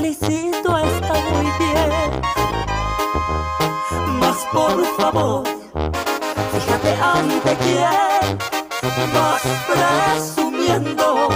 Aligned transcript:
felicito, 0.00 0.78
está 0.78 1.14
muy 1.30 1.46
bien. 1.58 1.90
Mas 4.18 4.36
por 4.52 4.84
favor, 4.96 5.44
fíjate 6.52 6.96
ante 7.02 7.56
quién 7.56 8.38
vas 9.12 9.42
presumiendo. 9.68 11.28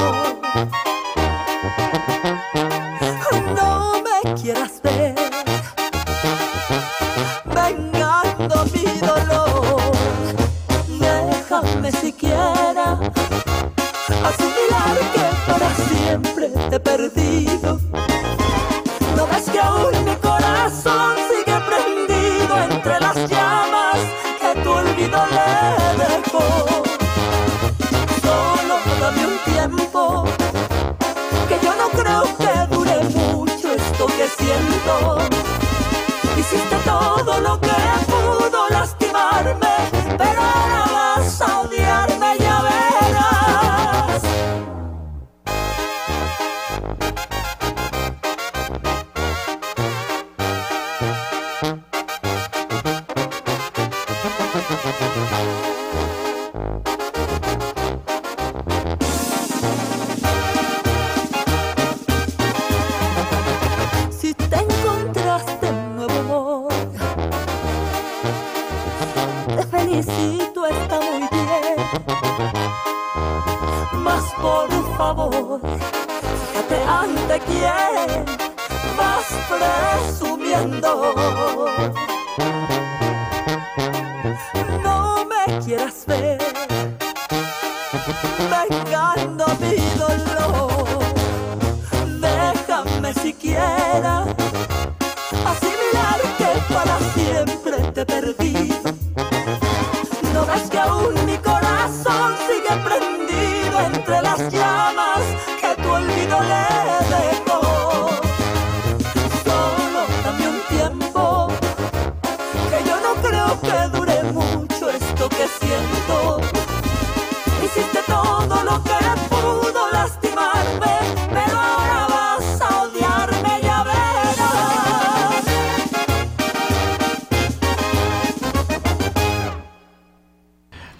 es 100.57 100.71
que 100.71 100.79
aún 100.79 101.15
mi 101.27 101.37
corazón. 101.39 101.64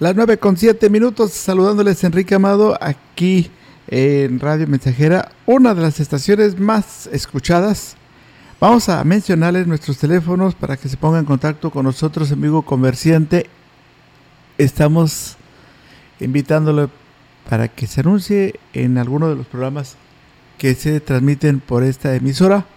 Las 0.05 0.15
9 0.15 0.37
con 0.37 0.55
7 0.55 0.87
minutos, 0.91 1.31
saludándoles 1.31 2.03
Enrique 2.03 2.35
Amado 2.35 2.77
aquí 2.79 3.49
en 3.87 4.39
Radio 4.39 4.67
Mensajera, 4.67 5.31
una 5.47 5.73
de 5.73 5.81
las 5.81 5.99
estaciones 5.99 6.59
más 6.59 7.07
escuchadas. 7.07 7.97
Vamos 8.59 8.87
a 8.87 9.03
mencionarles 9.03 9.65
nuestros 9.65 9.97
teléfonos 9.97 10.53
para 10.53 10.77
que 10.77 10.89
se 10.89 10.97
pongan 10.97 11.21
en 11.21 11.25
contacto 11.25 11.71
con 11.71 11.85
nosotros, 11.85 12.31
amigo 12.31 12.61
comerciante. 12.61 13.49
Estamos 14.59 15.37
invitándole 16.19 16.87
para 17.49 17.67
que 17.67 17.87
se 17.87 18.01
anuncie 18.01 18.59
en 18.73 18.99
alguno 18.99 19.27
de 19.27 19.37
los 19.37 19.47
programas 19.47 19.95
que 20.59 20.75
se 20.75 20.99
transmiten 20.99 21.59
por 21.61 21.81
esta 21.81 22.13
emisora. 22.13 22.67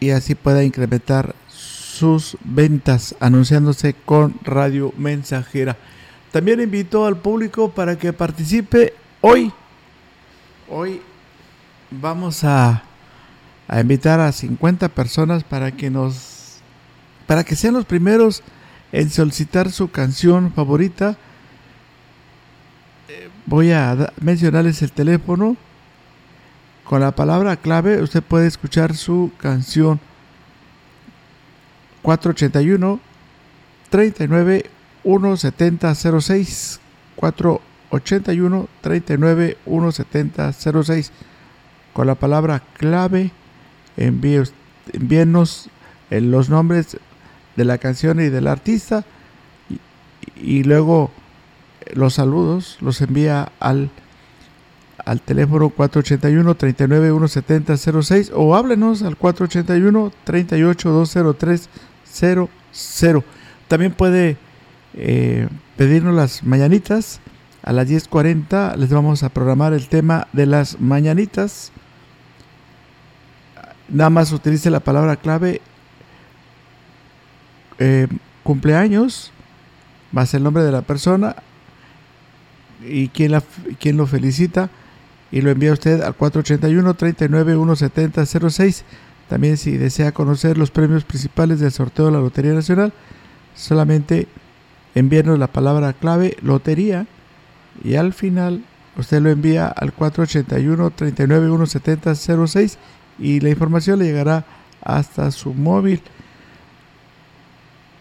y 0.00 0.10
así 0.10 0.34
pueda 0.34 0.62
incrementar 0.62 1.34
sus 1.48 2.36
ventas 2.44 3.16
anunciándose 3.20 3.94
con 3.94 4.34
Radio 4.42 4.92
Mensajera. 4.98 5.78
también 6.30 6.60
invito 6.60 7.06
al 7.06 7.16
público 7.16 7.70
para 7.70 7.96
que 7.96 8.12
participe 8.12 8.92
hoy. 9.22 9.50
Hoy 10.68 11.00
vamos 11.90 12.44
a, 12.44 12.82
a 13.66 13.80
invitar 13.80 14.20
a 14.20 14.30
50 14.30 14.90
personas 14.90 15.44
para 15.44 15.72
que 15.72 15.88
nos 15.88 16.35
para 17.26 17.44
que 17.44 17.56
sean 17.56 17.74
los 17.74 17.84
primeros 17.84 18.42
en 18.92 19.10
solicitar 19.10 19.70
su 19.70 19.90
canción 19.90 20.52
favorita. 20.52 21.16
Eh, 23.08 23.28
voy 23.46 23.72
a 23.72 24.12
mencionarles 24.20 24.82
el 24.82 24.92
teléfono. 24.92 25.56
Con 26.84 27.00
la 27.00 27.12
palabra 27.12 27.56
clave 27.56 28.00
usted 28.00 28.22
puede 28.22 28.46
escuchar 28.46 28.94
su 28.94 29.32
canción 29.38 29.98
481 32.02 33.00
39 33.90 34.70
17006 35.02 36.80
481 37.16 38.68
39 38.80 39.56
17006 39.66 41.12
con 41.92 42.06
la 42.06 42.14
palabra 42.14 42.62
clave 42.74 43.32
envíenos 43.96 45.68
eh, 46.10 46.20
los 46.20 46.48
nombres 46.48 46.98
de 47.56 47.64
la 47.64 47.78
canción 47.78 48.20
y 48.20 48.28
del 48.28 48.46
artista 48.46 49.04
y, 50.36 50.64
luego 50.64 51.10
los 51.94 52.14
saludos 52.14 52.78
los 52.80 53.00
envía 53.00 53.52
al 53.60 53.90
al 55.04 55.20
teléfono 55.20 55.68
481 55.70 56.54
39 56.56 57.08
170 57.08 57.76
06 58.02 58.32
o 58.34 58.56
háblenos 58.56 59.02
al 59.02 59.16
481 59.16 60.12
38 60.24 60.90
203 60.90 61.68
00 62.04 63.24
también 63.68 63.92
puede 63.92 64.36
eh, 64.94 65.48
pedirnos 65.76 66.14
las 66.14 66.44
mañanitas. 66.44 67.20
A 67.62 67.72
las 67.72 67.88
10.40 67.88 68.76
les 68.76 68.90
vamos 68.90 69.22
a 69.22 69.28
programar 69.28 69.72
el 69.72 69.88
tema 69.88 70.28
de 70.32 70.46
las 70.46 70.80
mañanitas. 70.80 71.72
Nada 73.88 74.10
más 74.10 74.32
utilice 74.32 74.70
la 74.70 74.80
palabra 74.80 75.16
clave 75.16 75.60
eh, 77.78 78.08
cumpleaños, 78.42 79.32
más 80.12 80.32
el 80.34 80.42
nombre 80.42 80.62
de 80.62 80.72
la 80.72 80.82
persona 80.82 81.36
y 82.84 83.08
quién, 83.08 83.32
la, 83.32 83.42
lo 83.92 84.06
felicita 84.06 84.70
y 85.32 85.40
lo 85.40 85.50
envía 85.50 85.72
usted 85.72 86.00
al 86.02 86.14
481 86.14 86.94
39 86.94 87.54
170 87.54 88.26
06. 88.50 88.84
También 89.28 89.56
si 89.56 89.76
desea 89.76 90.12
conocer 90.12 90.56
los 90.56 90.70
premios 90.70 91.04
principales 91.04 91.58
del 91.58 91.72
sorteo 91.72 92.06
de 92.06 92.12
la 92.12 92.20
Lotería 92.20 92.52
Nacional, 92.52 92.92
solamente 93.54 94.28
envíenos 94.94 95.38
la 95.38 95.48
palabra 95.48 95.92
clave 95.92 96.36
lotería 96.42 97.06
y 97.82 97.96
al 97.96 98.12
final 98.12 98.64
usted 98.96 99.20
lo 99.20 99.30
envía 99.30 99.66
al 99.66 99.92
481 99.92 100.90
39 100.90 101.48
170 101.48 102.14
06 102.14 102.78
y 103.18 103.40
la 103.40 103.50
información 103.50 103.98
le 103.98 104.06
llegará 104.06 104.44
hasta 104.82 105.30
su 105.30 105.52
móvil. 105.54 106.00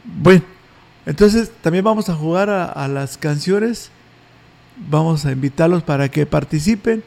Bueno, 0.06 0.44
entonces 1.06 1.52
también 1.62 1.84
vamos 1.84 2.10
a 2.10 2.16
jugar 2.16 2.50
a, 2.50 2.88
las 2.88 3.18
canciones. 3.18 3.90
Vamos 4.90 5.26
a 5.26 5.32
invitarlos 5.32 5.84
para 5.84 6.10
que 6.10 6.26
participen 6.26 7.04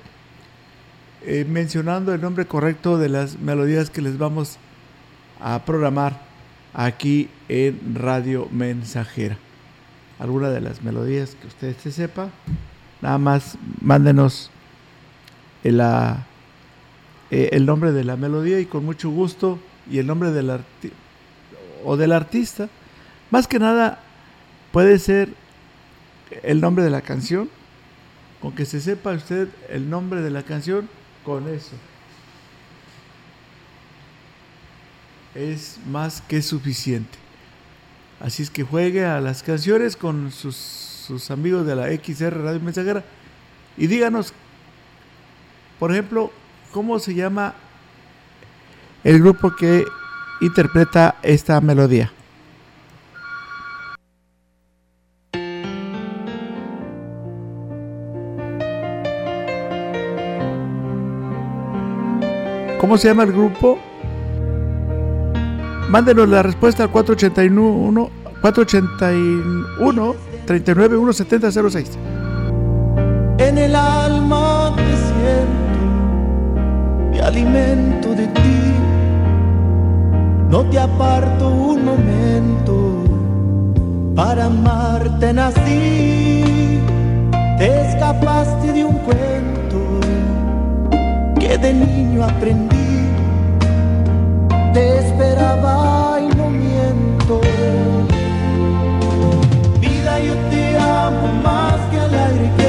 eh, 1.24 1.44
mencionando 1.48 2.12
el 2.14 2.20
nombre 2.20 2.46
correcto 2.46 2.98
de 2.98 3.08
las 3.08 3.38
melodías 3.38 3.90
que 3.90 4.02
les 4.02 4.18
vamos 4.18 4.56
a 5.40 5.64
programar 5.64 6.22
aquí 6.74 7.28
en 7.48 7.94
Radio 7.94 8.48
Mensajera. 8.50 9.36
Alguna 10.18 10.50
de 10.50 10.60
las 10.60 10.82
melodías 10.82 11.36
que 11.40 11.46
ustedes 11.46 11.76
se 11.76 11.92
sepa, 11.92 12.30
nada 13.00 13.18
más 13.18 13.56
mándenos 13.80 14.50
la 15.62 16.26
eh, 17.30 17.50
el 17.52 17.66
nombre 17.66 17.92
de 17.92 18.04
la 18.04 18.16
melodía 18.16 18.58
y 18.58 18.66
con 18.66 18.84
mucho 18.84 19.10
gusto 19.10 19.58
y 19.90 19.98
el 19.98 20.06
nombre 20.06 20.30
del 20.30 20.60
o 21.84 21.96
del 21.96 22.12
artista. 22.12 22.68
Más 23.30 23.46
que 23.46 23.58
nada 23.58 24.00
puede 24.72 24.98
ser 24.98 25.28
el 26.42 26.60
nombre 26.60 26.84
de 26.84 26.90
la 26.90 27.00
canción, 27.00 27.50
con 28.40 28.54
que 28.54 28.64
se 28.64 28.80
sepa 28.80 29.12
usted 29.12 29.48
el 29.68 29.90
nombre 29.90 30.20
de 30.20 30.30
la 30.30 30.42
canción, 30.42 30.88
con 31.24 31.48
eso. 31.48 31.76
Es 35.34 35.78
más 35.86 36.20
que 36.22 36.42
suficiente. 36.42 37.18
Así 38.20 38.42
es 38.42 38.50
que 38.50 38.64
juegue 38.64 39.04
a 39.04 39.20
las 39.20 39.42
canciones 39.42 39.96
con 39.96 40.32
sus, 40.32 40.56
sus 40.56 41.30
amigos 41.30 41.66
de 41.66 41.76
la 41.76 41.86
XR 41.88 42.42
Radio 42.42 42.60
Mensajera 42.60 43.04
y 43.76 43.86
díganos, 43.86 44.32
por 45.78 45.92
ejemplo, 45.92 46.32
¿Cómo 46.72 46.98
se 46.98 47.14
llama 47.14 47.54
el 49.02 49.20
grupo 49.20 49.54
que 49.56 49.84
interpreta 50.40 51.16
esta 51.22 51.60
melodía? 51.60 52.12
¿Cómo 62.80 62.96
se 62.96 63.08
llama 63.08 63.24
el 63.24 63.32
grupo? 63.32 63.78
Mándenos 65.88 66.28
la 66.28 66.42
respuesta 66.42 66.84
al 66.84 66.90
481 66.90 68.10
481 68.40 70.14
39 70.46 70.96
17006. 70.96 71.98
En 73.38 73.58
el 73.58 73.74
alma 73.74 74.74
te 74.76 74.82
siento 74.96 75.68
alimento 77.28 78.14
de 78.14 78.26
ti. 78.28 78.74
No 80.48 80.64
te 80.70 80.78
aparto 80.78 81.48
un 81.48 81.84
momento, 81.84 83.04
para 84.16 84.46
amarte 84.46 85.32
nací. 85.32 86.80
Te 87.58 87.88
escapaste 87.88 88.72
de 88.72 88.84
un 88.84 88.96
cuento 88.98 89.37
de 91.60 91.72
niño 91.72 92.24
aprendí. 92.24 93.08
Te 94.72 94.98
esperaba 94.98 96.18
y 96.20 96.36
no 96.36 96.50
miento. 96.50 97.40
Vida, 99.80 100.20
yo 100.20 100.34
te 100.50 100.76
amo 100.78 101.28
más 101.42 101.80
que 101.90 101.98
al 102.00 102.14
aire 102.14 102.50
que 102.56 102.68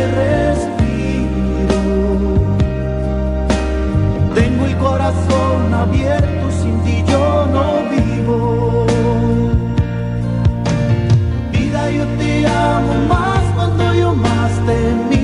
corazón 4.79 5.74
abierto, 5.74 6.51
sin 6.62 6.81
ti 6.84 7.03
yo 7.08 7.46
no 7.53 7.65
vivo. 7.91 8.86
Vida, 11.51 11.91
yo 11.91 12.05
te 12.17 12.48
amo 12.48 12.93
más 13.08 13.43
cuando 13.55 13.93
yo 13.93 14.15
más 14.15 14.51
te 14.65 14.77
miro. 15.10 15.18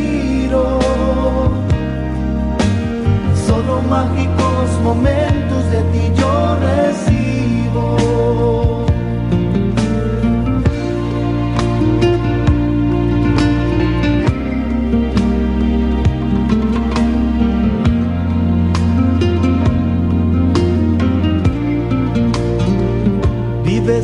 Mágicos 3.84 4.82
momentos 4.84 5.72
de 5.72 5.82
ti 5.91 6.12
yo 6.17 6.58
recibo. 6.60 7.25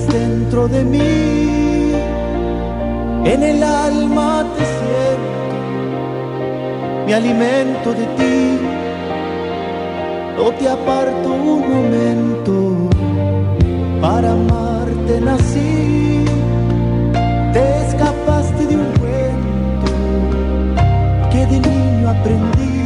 dentro 0.07 0.67
de 0.67 0.83
mí, 0.83 1.93
en 3.25 3.43
el 3.43 3.63
alma 3.63 4.45
te 4.55 4.63
siento, 4.65 5.45
mi 7.05 7.13
alimento 7.13 7.93
de 7.93 8.05
ti, 8.17 8.60
no 10.41 10.51
te 10.53 10.67
aparto 10.67 11.29
un 11.31 11.61
momento, 11.71 12.53
para 14.01 14.31
amarte 14.31 15.21
nací, 15.21 16.25
te 17.53 17.63
escapaste 17.85 18.65
de 18.65 18.75
un 18.75 18.91
cuento 18.99 19.91
que 21.31 21.45
de 21.45 21.59
niño 21.59 22.09
aprendí, 22.09 22.81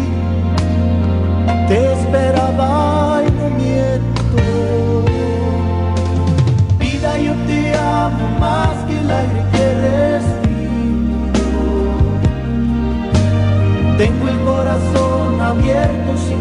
te 1.70 1.94
esperaba 1.94 3.22
y 3.26 3.32
no 3.32 3.50
miento. 3.58 4.16
Yo 7.24 7.34
te 7.48 7.74
amo 7.78 8.28
más 8.40 8.76
que 8.88 9.00
el 9.00 9.10
aire 9.10 9.42
que 9.54 9.66
respiro. 9.86 11.46
Tengo 13.98 14.24
el 14.28 14.40
corazón 14.42 15.40
abierto, 15.40 16.12
sin 16.28 16.35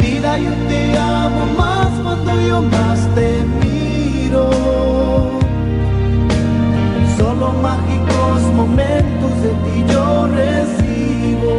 Vida, 0.00 0.38
yo 0.38 0.52
te 0.68 0.98
amo 0.98 1.46
más 1.56 1.88
cuando 2.02 2.40
yo 2.40 2.62
más 2.62 2.98
te 3.14 3.44
miro. 3.62 4.50
Solo 7.16 7.52
mágicos 7.62 8.42
momentos 8.54 9.32
de 9.42 9.50
ti 9.64 9.84
yo 9.92 10.26
recibo. 10.28 11.54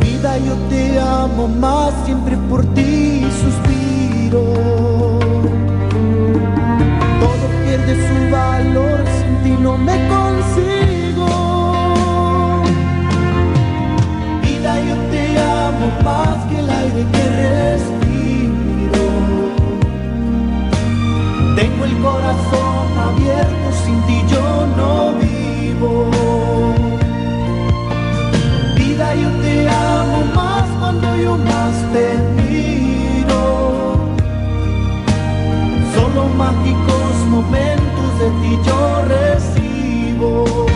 Vida, 0.00 0.38
yo 0.38 0.54
te 0.70 1.00
amo 1.00 1.48
más, 1.48 1.92
siempre 2.04 2.36
por 2.48 2.64
ti 2.74 3.26
suspiro. 3.42 4.42
Todo 7.20 7.44
pierde 7.64 7.94
su 8.08 8.30
valor, 8.30 9.04
sin 9.18 9.32
ti 9.42 9.62
no 9.62 9.76
me 9.78 9.96
consigo. 10.08 10.75
más 16.04 16.38
que 16.48 16.58
el 16.58 16.70
aire 16.70 17.06
que 17.12 17.24
respiro. 17.44 19.04
Tengo 21.56 21.84
el 21.84 21.96
corazón 21.98 22.86
abierto, 23.08 23.66
sin 23.84 23.98
ti 24.06 24.18
yo 24.32 24.66
no 24.76 25.12
vivo. 25.24 26.10
Vida, 28.76 29.14
yo 29.14 29.30
te 29.42 29.68
amo 29.68 30.24
más 30.34 30.66
cuando 30.78 31.16
yo 31.16 31.36
más 31.36 31.74
te 31.92 32.06
miro. 32.36 33.42
Solo 35.94 36.28
mágicos 36.36 37.14
momentos 37.30 38.08
de 38.20 38.28
ti 38.40 38.58
yo 38.66 38.78
recibo. 39.14 40.75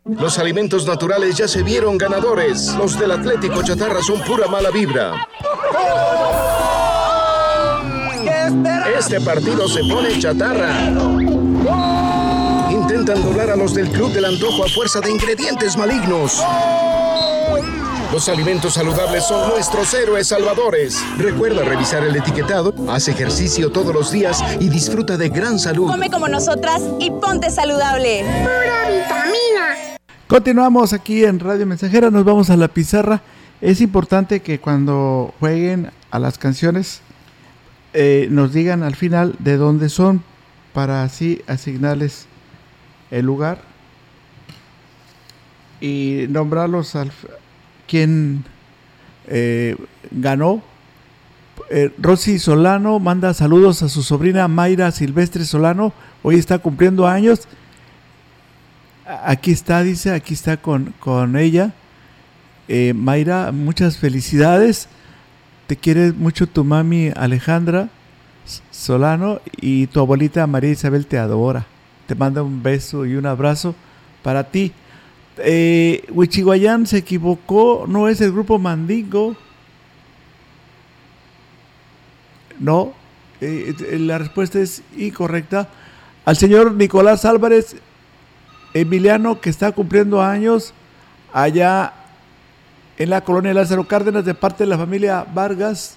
Los 0.04 0.38
alimentos 0.38 0.86
naturales 0.86 1.36
ya 1.36 1.46
se 1.46 1.62
vieron 1.62 1.98
ganadores. 1.98 2.74
Los 2.76 2.98
del 2.98 3.12
Atlético 3.12 3.62
Chatarra 3.62 4.02
son 4.02 4.20
pura 4.22 4.48
mala 4.48 4.70
vibra. 4.70 5.28
Este 8.98 9.20
partido 9.20 9.68
se 9.68 9.80
pone 9.84 10.18
chatarra. 10.18 10.90
Intentan 12.70 13.22
doblar 13.22 13.50
a 13.50 13.56
los 13.56 13.74
del 13.74 13.88
Club 13.90 14.12
del 14.12 14.24
Antojo 14.26 14.64
a 14.64 14.68
fuerza 14.68 15.00
de 15.00 15.10
ingredientes 15.10 15.76
malignos. 15.76 16.42
Los 18.12 18.28
alimentos 18.28 18.74
saludables 18.74 19.24
son 19.24 19.48
nuestros 19.48 19.94
héroes 19.94 20.28
salvadores. 20.28 21.02
Recuerda 21.16 21.64
revisar 21.64 22.04
el 22.04 22.14
etiquetado, 22.14 22.74
haz 22.90 23.08
ejercicio 23.08 23.72
todos 23.72 23.94
los 23.94 24.12
días 24.12 24.44
y 24.60 24.68
disfruta 24.68 25.16
de 25.16 25.30
gran 25.30 25.58
salud. 25.58 25.90
Come 25.90 26.10
como 26.10 26.28
nosotras 26.28 26.82
y 27.00 27.10
ponte 27.10 27.50
saludable. 27.50 28.22
Pura 28.42 28.90
vitamina. 28.90 29.96
Continuamos 30.26 30.92
aquí 30.92 31.24
en 31.24 31.40
Radio 31.40 31.66
Mensajera, 31.66 32.10
nos 32.10 32.24
vamos 32.24 32.50
a 32.50 32.56
la 32.58 32.68
pizarra. 32.68 33.22
Es 33.62 33.80
importante 33.80 34.40
que 34.40 34.60
cuando 34.60 35.32
jueguen 35.40 35.90
a 36.10 36.18
las 36.18 36.36
canciones 36.36 37.00
eh, 37.94 38.28
nos 38.30 38.52
digan 38.52 38.82
al 38.82 38.94
final 38.94 39.34
de 39.38 39.56
dónde 39.56 39.88
son 39.88 40.22
para 40.72 41.02
así 41.02 41.42
asignarles 41.46 42.26
el 43.10 43.26
lugar 43.26 43.60
y 45.80 46.26
nombrarlos 46.28 46.94
al 46.96 47.12
quien 47.86 48.44
eh, 49.26 49.76
ganó. 50.10 50.62
Eh, 51.70 51.92
Rosy 51.98 52.38
Solano 52.38 52.98
manda 52.98 53.34
saludos 53.34 53.82
a 53.82 53.88
su 53.88 54.02
sobrina 54.02 54.48
Mayra 54.48 54.90
Silvestre 54.92 55.44
Solano. 55.44 55.92
Hoy 56.22 56.36
está 56.36 56.58
cumpliendo 56.58 57.06
años. 57.06 57.48
Aquí 59.24 59.50
está, 59.50 59.82
dice, 59.82 60.12
aquí 60.12 60.34
está 60.34 60.56
con, 60.56 60.94
con 61.00 61.36
ella. 61.36 61.74
Eh, 62.68 62.94
Mayra, 62.94 63.52
muchas 63.52 63.98
felicidades. 63.98 64.88
Te 65.72 65.78
quiere 65.78 66.12
mucho 66.12 66.46
tu 66.46 66.64
mami 66.64 67.12
Alejandra 67.16 67.88
Solano 68.70 69.40
y 69.56 69.86
tu 69.86 70.00
abuelita 70.00 70.46
María 70.46 70.70
Isabel 70.70 71.06
te 71.06 71.16
adora. 71.16 71.64
Te 72.06 72.14
manda 72.14 72.42
un 72.42 72.62
beso 72.62 73.06
y 73.06 73.14
un 73.14 73.24
abrazo 73.24 73.74
para 74.22 74.50
ti. 74.50 74.72
Eh, 75.38 76.04
Huichihuayán 76.10 76.86
se 76.86 76.98
equivocó, 76.98 77.86
no 77.88 78.06
es 78.08 78.20
el 78.20 78.32
grupo 78.32 78.58
Mandingo. 78.58 79.34
No, 82.60 82.92
eh, 83.40 83.74
la 83.98 84.18
respuesta 84.18 84.60
es 84.60 84.82
incorrecta. 84.98 85.70
Al 86.26 86.36
señor 86.36 86.74
Nicolás 86.74 87.24
Álvarez 87.24 87.76
Emiliano, 88.74 89.40
que 89.40 89.48
está 89.48 89.72
cumpliendo 89.72 90.20
años 90.20 90.74
allá 91.32 91.94
en 93.02 93.10
la 93.10 93.22
colonia 93.22 93.52
Lázaro 93.52 93.88
Cárdenas 93.88 94.24
de 94.24 94.32
parte 94.32 94.62
de 94.62 94.70
la 94.70 94.78
familia 94.78 95.26
Vargas, 95.34 95.96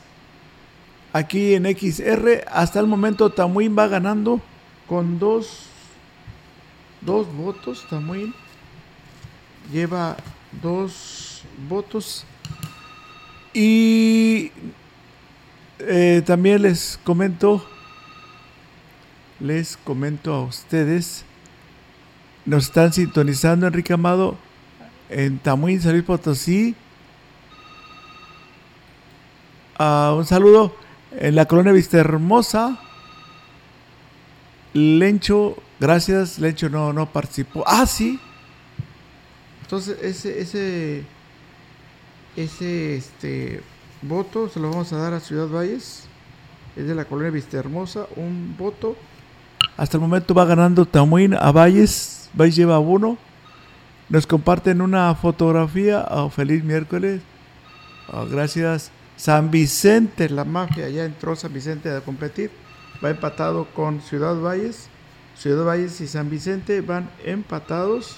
aquí 1.14 1.54
en 1.54 1.66
XR. 1.66 2.44
Hasta 2.52 2.80
el 2.80 2.88
momento 2.88 3.30
Tamuín 3.30 3.78
va 3.78 3.88
ganando 3.88 4.42
con 4.88 5.20
dos, 5.20 5.68
dos 7.02 7.32
votos. 7.32 7.86
Tamuín 7.92 8.34
lleva 9.72 10.18
dos 10.64 11.44
votos. 11.70 12.26
Y 13.54 14.52
eh, 15.78 16.24
también 16.26 16.64
les 16.64 17.00
comento, 17.04 17.64
les 19.40 19.78
comento 19.78 20.34
a 20.34 20.42
ustedes, 20.42 21.24
nos 22.46 22.64
están 22.64 22.94
sintonizando 22.94 23.68
Enrique 23.68 23.94
Amado 23.94 24.36
en 25.08 25.38
Tamuín, 25.38 25.80
San 25.80 26.02
Potosí. 26.02 26.76
Ah, 29.78 30.14
un 30.16 30.26
saludo 30.26 30.74
en 31.12 31.36
la 31.36 31.46
colonia 31.46 31.74
Vista 31.74 31.98
Hermosa. 31.98 32.80
Lencho, 34.74 35.58
gracias. 35.80 36.40
Lencho 36.40 36.70
no, 36.70 36.94
no 36.94 37.08
participó. 37.08 37.64
Ah, 37.68 37.86
sí. 37.86 38.20
Entonces, 39.64 39.98
ese, 40.02 40.40
ese, 40.40 41.04
ese 42.38 42.96
este, 42.96 43.64
voto 44.02 44.48
se 44.48 44.60
lo 44.60 44.70
vamos 44.70 44.94
a 44.94 44.98
dar 44.98 45.14
a 45.14 45.20
Ciudad 45.20 45.48
Valles. 45.48 46.08
Es 46.78 46.88
de 46.88 46.96
la 46.96 47.06
colonia 47.06 47.32
Vista 47.32 47.58
Hermosa. 47.58 48.06
Un 48.16 48.56
voto. 48.58 48.96
Hasta 49.76 49.98
el 49.98 50.02
momento 50.02 50.34
va 50.34 50.46
ganando 50.46 50.86
Tamuín 50.86 51.34
a 51.34 51.52
Valles. 51.52 52.30
Valles 52.34 52.56
lleva 52.56 52.80
uno. 52.80 53.18
Nos 54.08 54.26
comparten 54.26 54.82
una 54.82 55.14
fotografía. 55.16 56.06
Oh, 56.12 56.30
feliz 56.30 56.64
miércoles. 56.64 57.22
Oh, 58.14 58.26
gracias. 58.26 58.92
San 59.18 59.52
Vicente, 59.52 60.30
la 60.30 60.46
mafia. 60.46 60.90
Ya 60.90 61.06
entró 61.06 61.36
San 61.36 61.54
Vicente 61.54 61.90
a 61.90 62.02
competir. 62.02 62.52
Va 63.04 63.10
empatado 63.10 63.66
con 63.74 64.02
Ciudad 64.02 64.40
Valles. 64.40 64.90
Ciudad 65.38 65.66
Valles 65.66 66.00
y 66.02 66.08
San 66.08 66.30
Vicente 66.30 66.82
van 66.82 67.10
empatados. 67.24 68.18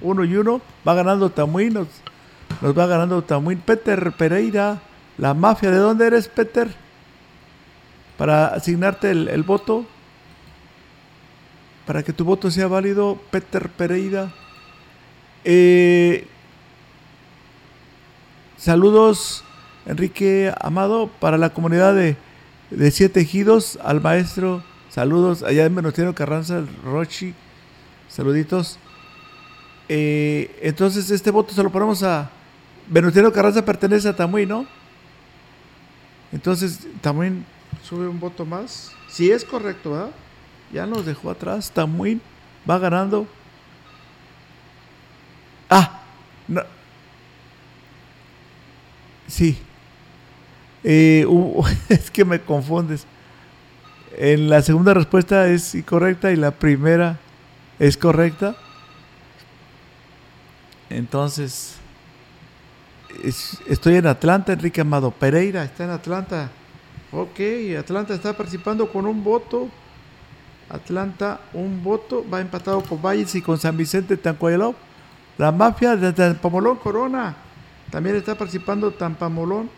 Uno 0.00 0.24
y 0.24 0.36
uno. 0.36 0.60
Va 0.86 0.94
ganando 0.94 1.30
Tamuín. 1.30 1.74
Nos, 1.74 1.88
va 2.62 2.86
ganando 2.86 3.22
Tamuín. 3.22 3.58
Peter 3.60 4.12
Pereira. 4.12 4.80
La 5.18 5.34
mafia. 5.34 5.70
¿De 5.70 5.78
dónde 5.78 6.06
eres, 6.06 6.28
Peter? 6.28 6.68
Para 8.18 8.48
asignarte 8.48 9.10
el, 9.10 9.28
el 9.28 9.42
voto. 9.42 9.86
Para 11.86 12.02
que 12.02 12.12
tu 12.12 12.24
voto 12.24 12.50
sea 12.50 12.66
válido, 12.66 13.18
Peter 13.30 13.68
Pereira. 13.68 14.32
Eh, 15.48 16.26
saludos, 18.56 19.44
Enrique 19.86 20.52
Amado, 20.60 21.08
para 21.20 21.38
la 21.38 21.50
comunidad 21.50 21.94
de, 21.94 22.16
de 22.70 22.90
Siete 22.90 23.20
Ejidos, 23.20 23.78
al 23.82 24.00
maestro. 24.00 24.62
Saludos 24.90 25.42
allá 25.42 25.64
en 25.64 25.74
Venustiano 25.74 26.14
Carranza, 26.14 26.62
Rochi. 26.84 27.34
Saluditos. 28.08 28.78
Eh, 29.88 30.58
entonces, 30.62 31.10
este 31.10 31.30
voto 31.30 31.54
se 31.54 31.62
lo 31.62 31.70
ponemos 31.70 32.02
a. 32.02 32.30
Venustiano 32.88 33.32
Carranza 33.32 33.64
pertenece 33.64 34.08
a 34.08 34.16
Tamuín, 34.16 34.48
¿no? 34.48 34.66
Entonces, 36.32 36.86
Tamuín 37.00 37.44
sube 37.82 38.08
un 38.08 38.18
voto 38.18 38.44
más. 38.44 38.92
Si 39.08 39.30
es 39.30 39.44
correcto, 39.44 39.92
¿verdad? 39.92 40.10
Ya 40.72 40.86
nos 40.86 41.06
dejó 41.06 41.30
atrás. 41.30 41.70
Tamuín 41.70 42.20
va 42.68 42.78
ganando. 42.78 43.26
Ah, 45.70 46.00
no. 46.48 46.62
Sí. 49.28 49.58
Eh, 50.88 51.26
es 51.88 52.10
que 52.12 52.24
me 52.24 52.40
confundes. 52.40 53.06
En 54.16 54.48
la 54.48 54.62
segunda 54.62 54.94
respuesta 54.94 55.48
es 55.48 55.74
incorrecta 55.74 56.30
y 56.30 56.36
la 56.36 56.52
primera 56.52 57.18
es 57.80 57.96
correcta. 57.96 58.54
Entonces, 60.88 61.74
es- 63.22 63.58
estoy 63.66 63.96
en 63.96 64.06
Atlanta, 64.06 64.52
Enrique 64.52 64.80
Amado 64.80 65.10
Pereira 65.10 65.64
está 65.64 65.84
en 65.84 65.90
Atlanta. 65.90 66.50
Ok, 67.12 67.40
Atlanta 67.78 68.14
está 68.14 68.36
participando 68.36 68.90
con 68.90 69.06
un 69.06 69.22
voto. 69.24 69.68
Atlanta, 70.68 71.40
un 71.52 71.82
voto. 71.82 72.24
Va 72.32 72.40
empatado 72.40 72.80
con 72.82 73.02
Valles 73.02 73.34
y 73.34 73.42
con 73.42 73.58
San 73.58 73.76
Vicente 73.76 74.16
Tancuayaló. 74.16 74.74
La 75.38 75.52
mafia 75.52 75.96
de 75.96 76.12
Tampamolón 76.12 76.76
Corona. 76.76 77.36
También 77.90 78.16
está 78.16 78.34
participando 78.36 78.90
Tampamolón 78.92 79.68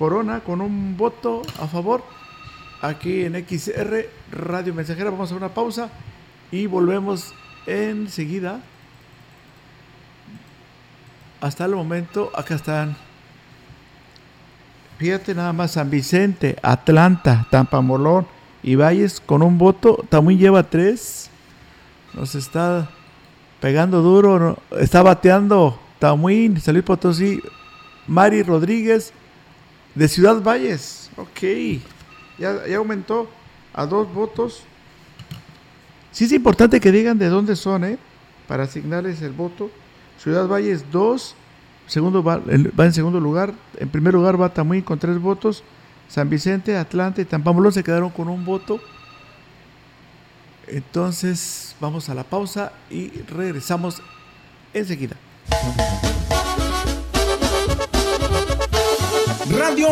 Corona 0.00 0.40
con 0.40 0.62
un 0.62 0.96
voto 0.96 1.42
a 1.60 1.66
favor. 1.66 2.02
Aquí 2.80 3.22
en 3.26 3.34
XR 3.34 4.08
Radio 4.32 4.72
Mensajera. 4.72 5.10
Vamos 5.10 5.30
a 5.30 5.36
una 5.36 5.50
pausa 5.50 5.90
y 6.50 6.64
volvemos 6.64 7.34
enseguida. 7.66 8.62
Hasta 11.42 11.66
el 11.66 11.72
momento, 11.72 12.32
acá 12.34 12.54
están. 12.54 12.96
Fíjate 14.96 15.34
nada 15.34 15.52
más, 15.52 15.72
San 15.72 15.90
Vicente, 15.90 16.56
Atlanta, 16.62 17.46
Tampamolón 17.50 18.26
y 18.62 18.76
Valles 18.76 19.20
con 19.20 19.42
un 19.42 19.58
voto. 19.58 20.02
Tamuín 20.08 20.38
lleva 20.38 20.62
tres. 20.62 21.28
Nos 22.14 22.34
está 22.34 22.88
pegando 23.60 24.00
duro. 24.00 24.56
Está 24.78 25.02
bateando 25.02 25.78
Tamuín, 25.98 26.58
Salud 26.58 26.84
Potosí, 26.84 27.42
Mari 28.06 28.42
Rodríguez 28.42 29.12
de 29.94 30.08
Ciudad 30.08 30.42
Valles. 30.42 31.10
Ok. 31.16 31.80
Ya, 32.38 32.66
ya 32.66 32.76
aumentó 32.76 33.28
a 33.72 33.86
dos 33.86 34.12
votos. 34.12 34.62
Sí 36.12 36.24
es 36.24 36.32
importante 36.32 36.80
que 36.80 36.90
digan 36.90 37.18
de 37.18 37.28
dónde 37.28 37.56
son, 37.56 37.84
¿eh? 37.84 37.98
Para 38.48 38.64
asignarles 38.64 39.22
el 39.22 39.32
voto. 39.32 39.70
Ciudad 40.18 40.46
Valles 40.48 40.84
2, 40.90 41.34
segundo 41.86 42.22
va, 42.22 42.38
va, 42.38 42.84
en 42.84 42.92
segundo 42.92 43.20
lugar. 43.20 43.54
En 43.78 43.88
primer 43.88 44.14
lugar 44.14 44.40
va 44.40 44.52
Tamuín 44.52 44.82
con 44.82 44.98
tres 44.98 45.18
votos. 45.18 45.62
San 46.08 46.28
Vicente, 46.28 46.76
Atlanta 46.76 47.20
y 47.22 47.24
Tampamolón 47.24 47.72
se 47.72 47.84
quedaron 47.84 48.10
con 48.10 48.28
un 48.28 48.44
voto. 48.44 48.80
Entonces 50.66 51.74
vamos 51.80 52.08
a 52.08 52.14
la 52.14 52.24
pausa 52.24 52.72
y 52.90 53.08
regresamos 53.22 54.02
enseguida. 54.74 55.16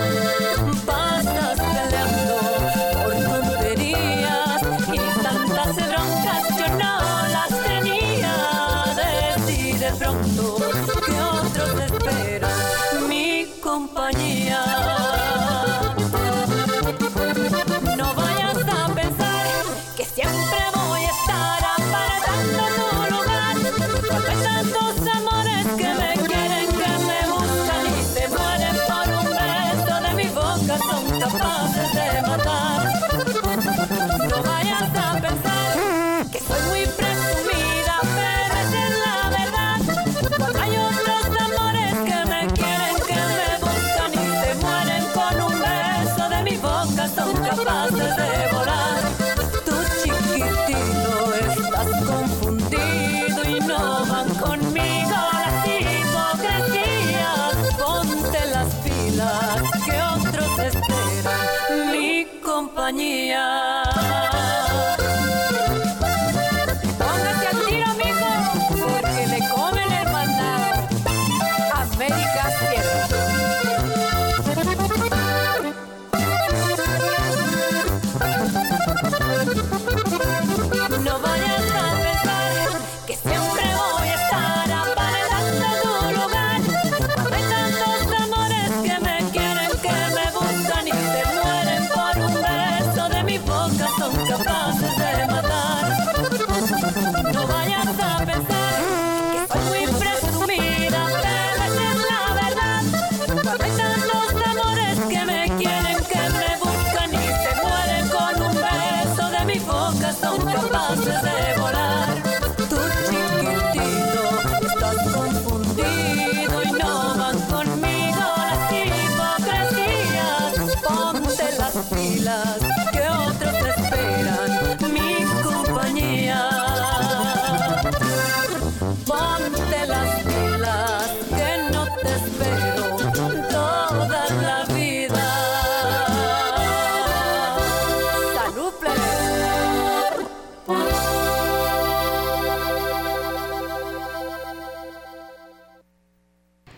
love. 0.00 0.59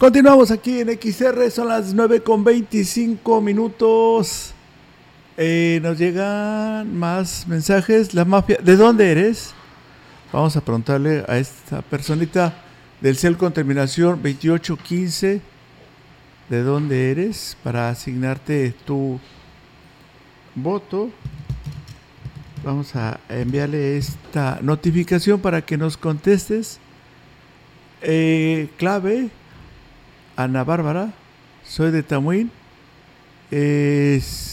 Continuamos 0.03 0.51
aquí 0.51 0.81
en 0.81 0.89
XR, 0.89 1.49
son 1.53 1.69
las 1.69 1.95
9 1.95 2.25
con 2.25 2.43
25 2.43 3.41
minutos. 3.41 4.53
Eh, 5.37 5.79
nos 5.81 5.97
llegan 5.97 6.99
más 6.99 7.47
mensajes. 7.47 8.13
La 8.13 8.25
mafia, 8.25 8.59
¿de 8.61 8.75
dónde 8.75 9.13
eres? 9.13 9.55
Vamos 10.33 10.57
a 10.57 10.61
preguntarle 10.61 11.25
a 11.29 11.39
esta 11.39 11.83
personita 11.83 12.53
del 13.01 13.17
CEL 13.17 13.37
con 13.37 13.53
terminación 13.53 14.21
2815. 14.21 15.41
¿De 16.49 16.63
dónde 16.65 17.13
eres? 17.13 17.57
Para 17.63 17.89
asignarte 17.89 18.75
tu 18.85 19.21
voto. 20.57 21.11
Vamos 22.65 22.97
a 22.97 23.21
enviarle 23.29 23.99
esta 23.99 24.59
notificación 24.63 25.39
para 25.39 25.63
que 25.65 25.79
nos 25.79 25.97
contestes. 25.97 26.81
Eh, 28.01 28.69
clave, 28.79 29.31
Ana 30.37 30.65
Bárbara, 30.65 31.13
soy 31.65 31.91
de 31.91 32.03
Tamuín. 32.03 32.51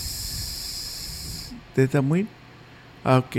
Es 0.10 1.54
de 1.76 1.88
Tamuín. 1.88 2.28
Ah, 3.04 3.18
ok. 3.20 3.36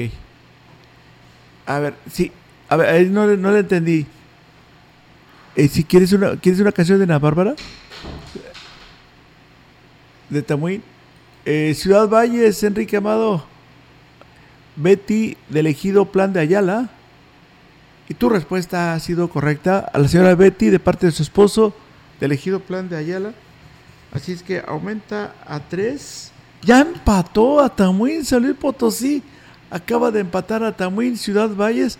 A 1.66 1.78
ver, 1.80 1.94
sí. 2.10 2.32
A 2.68 2.76
ver, 2.76 3.06
no, 3.10 3.26
le- 3.26 3.36
no 3.36 3.50
le 3.52 3.58
entendí. 3.60 4.06
Eh, 5.56 5.68
si 5.68 5.84
quieres 5.84 6.12
una, 6.12 6.36
¿quieres 6.36 6.60
una 6.60 6.72
canción 6.72 6.98
de 6.98 7.04
Ana 7.04 7.18
Bárbara? 7.18 7.54
De 10.28 10.42
Tamuín. 10.42 10.82
Eh, 11.44 11.74
Ciudad 11.74 12.08
Valles, 12.08 12.62
Enrique 12.62 12.96
Amado. 12.96 13.44
Betty, 14.76 15.36
del 15.48 15.66
ejido 15.66 16.06
Plan 16.06 16.32
de 16.32 16.40
Ayala. 16.40 16.88
Y 18.08 18.14
tu 18.14 18.28
respuesta 18.28 18.94
ha 18.94 19.00
sido 19.00 19.28
correcta. 19.28 19.78
A 19.92 19.98
la 19.98 20.08
señora 20.08 20.34
Betty, 20.34 20.70
de 20.70 20.78
parte 20.80 21.06
de 21.06 21.12
su 21.12 21.22
esposo, 21.22 21.74
del 22.20 22.32
ejido 22.32 22.60
Plan 22.60 22.88
de 22.88 22.96
Ayala. 22.96 23.32
Así 24.12 24.32
es 24.32 24.42
que 24.42 24.62
aumenta 24.66 25.34
a 25.46 25.60
tres. 25.60 26.32
Ya 26.62 26.80
empató 26.80 27.60
a 27.60 27.74
Tamuín, 27.74 28.24
San 28.24 28.54
Potosí. 28.54 29.22
Acaba 29.70 30.10
de 30.10 30.20
empatar 30.20 30.62
a 30.62 30.76
Tamuín, 30.76 31.16
Ciudad 31.16 31.48
Valles. 31.54 31.98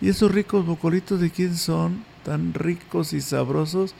Y 0.00 0.08
esos 0.08 0.32
ricos 0.32 0.64
bocolitos, 0.64 1.20
¿de 1.20 1.30
quién 1.30 1.56
son? 1.56 2.04
Tan 2.24 2.54
ricos 2.54 3.12
y 3.12 3.20
sabrosos. 3.20 3.94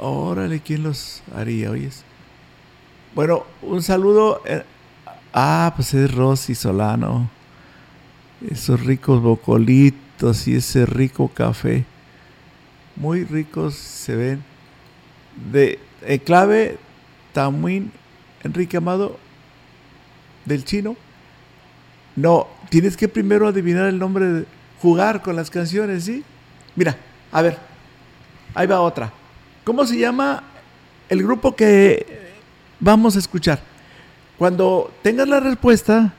Órale, 0.00 0.60
¿quién 0.60 0.82
los 0.82 1.22
haría? 1.34 1.70
Oyes. 1.70 2.02
Bueno, 3.14 3.44
un 3.62 3.82
saludo. 3.82 4.42
eh, 4.44 4.64
ah, 5.32 5.72
pues 5.76 5.94
es 5.94 6.12
Rosy 6.12 6.56
Solano. 6.56 7.30
Esos 8.50 8.84
ricos 8.84 9.22
bocolitos 9.22 10.48
y 10.48 10.56
ese 10.56 10.84
rico 10.86 11.28
café. 11.28 11.84
Muy 12.96 13.24
ricos 13.24 13.74
se 13.74 14.14
ven. 14.14 14.44
De 15.52 15.78
clave, 16.24 16.78
Tamuín, 17.32 17.90
Enrique 18.42 18.76
Amado, 18.76 19.18
del 20.44 20.64
chino. 20.64 20.96
No, 22.16 22.46
tienes 22.70 22.96
que 22.96 23.08
primero 23.08 23.48
adivinar 23.48 23.86
el 23.86 23.98
nombre, 23.98 24.24
de, 24.26 24.46
jugar 24.80 25.22
con 25.22 25.34
las 25.34 25.50
canciones, 25.50 26.04
¿sí? 26.04 26.22
Mira, 26.76 26.96
a 27.32 27.42
ver, 27.42 27.58
ahí 28.54 28.66
va 28.66 28.80
otra. 28.80 29.12
¿Cómo 29.64 29.84
se 29.86 29.98
llama 29.98 30.42
el 31.08 31.22
grupo 31.22 31.56
que 31.56 32.30
vamos 32.78 33.16
a 33.16 33.18
escuchar? 33.18 33.60
Cuando 34.38 34.92
tengas 35.02 35.26
la 35.26 35.40
respuesta, 35.40 36.12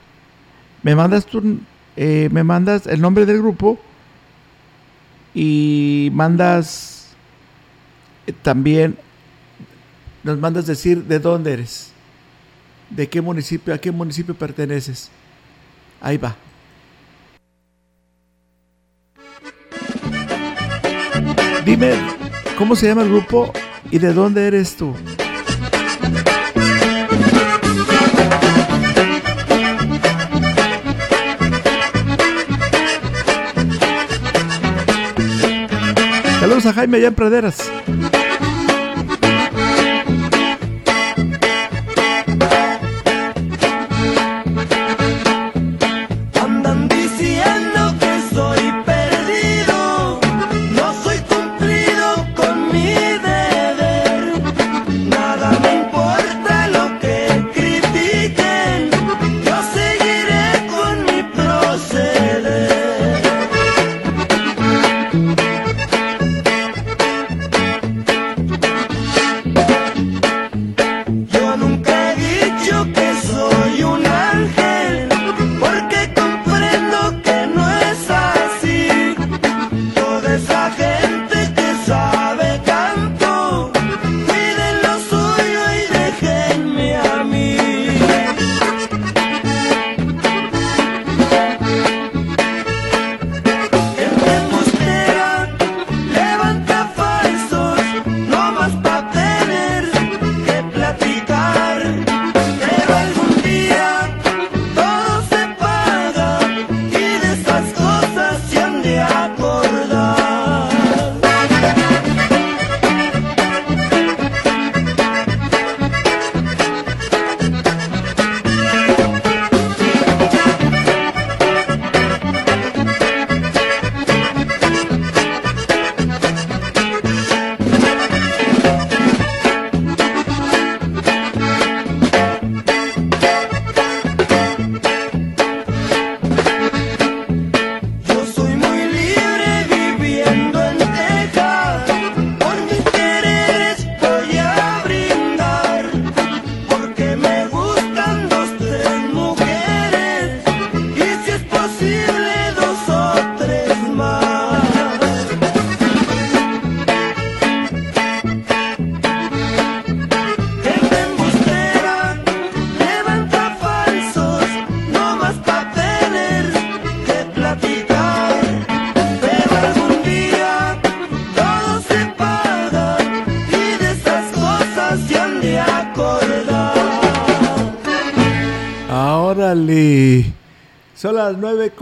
me 0.84 0.96
mandas 0.96 1.26
tu, 1.26 1.60
eh, 1.96 2.28
me 2.32 2.44
mandas 2.44 2.88
el 2.88 3.00
nombre 3.02 3.26
del 3.26 3.38
grupo 3.38 3.80
y 5.36 6.10
mandas 6.14 7.14
eh, 8.26 8.34
también 8.42 8.98
nos 10.24 10.40
mandas 10.40 10.66
decir 10.66 11.04
de 11.04 11.20
dónde 11.20 11.54
eres, 11.54 11.92
de 12.90 13.08
qué 13.08 13.22
municipio, 13.22 13.74
a 13.74 13.78
qué 13.78 13.92
municipio 13.92 14.34
perteneces. 14.34 15.12
Ahí 16.02 16.18
va. 16.18 16.36
Dime 21.64 21.94
cómo 22.58 22.76
se 22.76 22.88
llama 22.88 23.04
el 23.04 23.10
grupo 23.10 23.52
y 23.92 24.00
de 24.00 24.14
dónde 24.14 24.48
eres 24.48 24.76
tú. 24.76 24.96
Saludos 36.46 36.68
a 36.68 36.74
Jaime 36.74 36.98
allá 36.98 37.08
en 37.08 37.16
Praderas. 37.16 37.58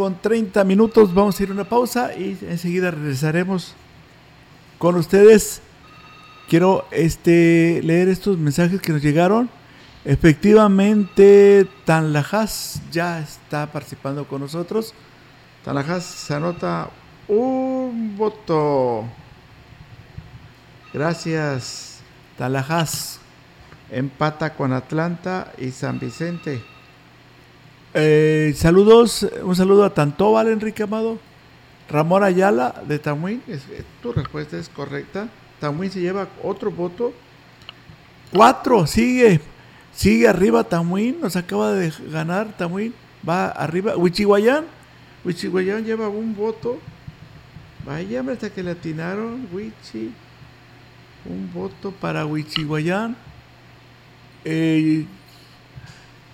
Con 0.04 0.22
30 0.22 0.66
minutos. 0.66 1.14
Vamos 1.14 1.40
a 1.40 1.44
ir 1.44 1.50
a 1.50 1.54
una 1.54 1.64
pausa 1.64 2.14
y 2.14 2.38
enseguida 2.42 2.92
regresaremos 2.92 3.74
con 4.78 4.98
ustedes 4.98 5.62
quiero 6.50 6.86
este, 6.92 7.80
leer 7.82 8.10
estos 8.10 8.38
mensajes 8.38 8.82
que 8.82 8.92
nos 8.92 9.02
llegaron. 9.02 9.50
Efectivamente, 10.04 11.66
Tanlajas 11.86 12.82
ya 12.92 13.22
está 13.22 13.72
participando 13.72 14.28
con 14.28 14.42
nosotros. 14.42 14.94
Tanlajas 15.64 16.04
se 16.04 16.34
anota 16.34 16.90
un 17.30 18.18
voto. 18.18 19.06
Gracias, 20.94 22.00
Tanlajas. 22.38 23.22
Empata 23.90 24.54
con 24.54 24.74
Atlanta 24.74 25.54
y 25.58 25.72
San 25.72 25.98
Vicente. 25.98 26.73
Eh, 27.96 28.54
saludos, 28.56 29.28
un 29.44 29.56
saludo 29.56 29.86
a 29.86 29.94
Tantóbal, 29.94 30.48
Enrique 30.48 30.84
Amado. 30.84 31.20
Ramón 31.90 32.24
Ayala 32.24 32.82
de 32.88 32.98
Tamuín, 32.98 33.42
tu 34.02 34.14
respuesta 34.14 34.58
es 34.58 34.68
correcta. 34.70 35.30
Tamuín 35.60 35.92
se 35.92 36.00
lleva 36.00 36.28
otro 36.42 36.72
voto. 36.72 37.14
Cuatro, 38.32 38.88
sigue, 38.88 39.42
sigue 39.94 40.28
arriba 40.28 40.64
Tamuín, 40.64 41.20
nos 41.22 41.36
acaba 41.36 41.74
de 41.74 41.94
ganar 42.10 42.58
Tamuín, 42.58 42.96
va 43.28 43.50
arriba. 43.50 43.96
Huichihuayán, 43.96 44.66
Huichihuayán 45.24 45.86
lleva 45.86 46.10
un 46.10 46.36
voto. 46.36 46.80
Vaya, 47.86 48.24
hasta 48.32 48.50
que 48.50 48.64
le 48.64 48.72
atinaron, 48.72 49.48
Huichi. 49.52 50.14
Un 51.26 51.52
voto 51.54 51.92
para 51.92 52.26
Huichihuayán. 52.26 53.16
Eh, 54.46 55.06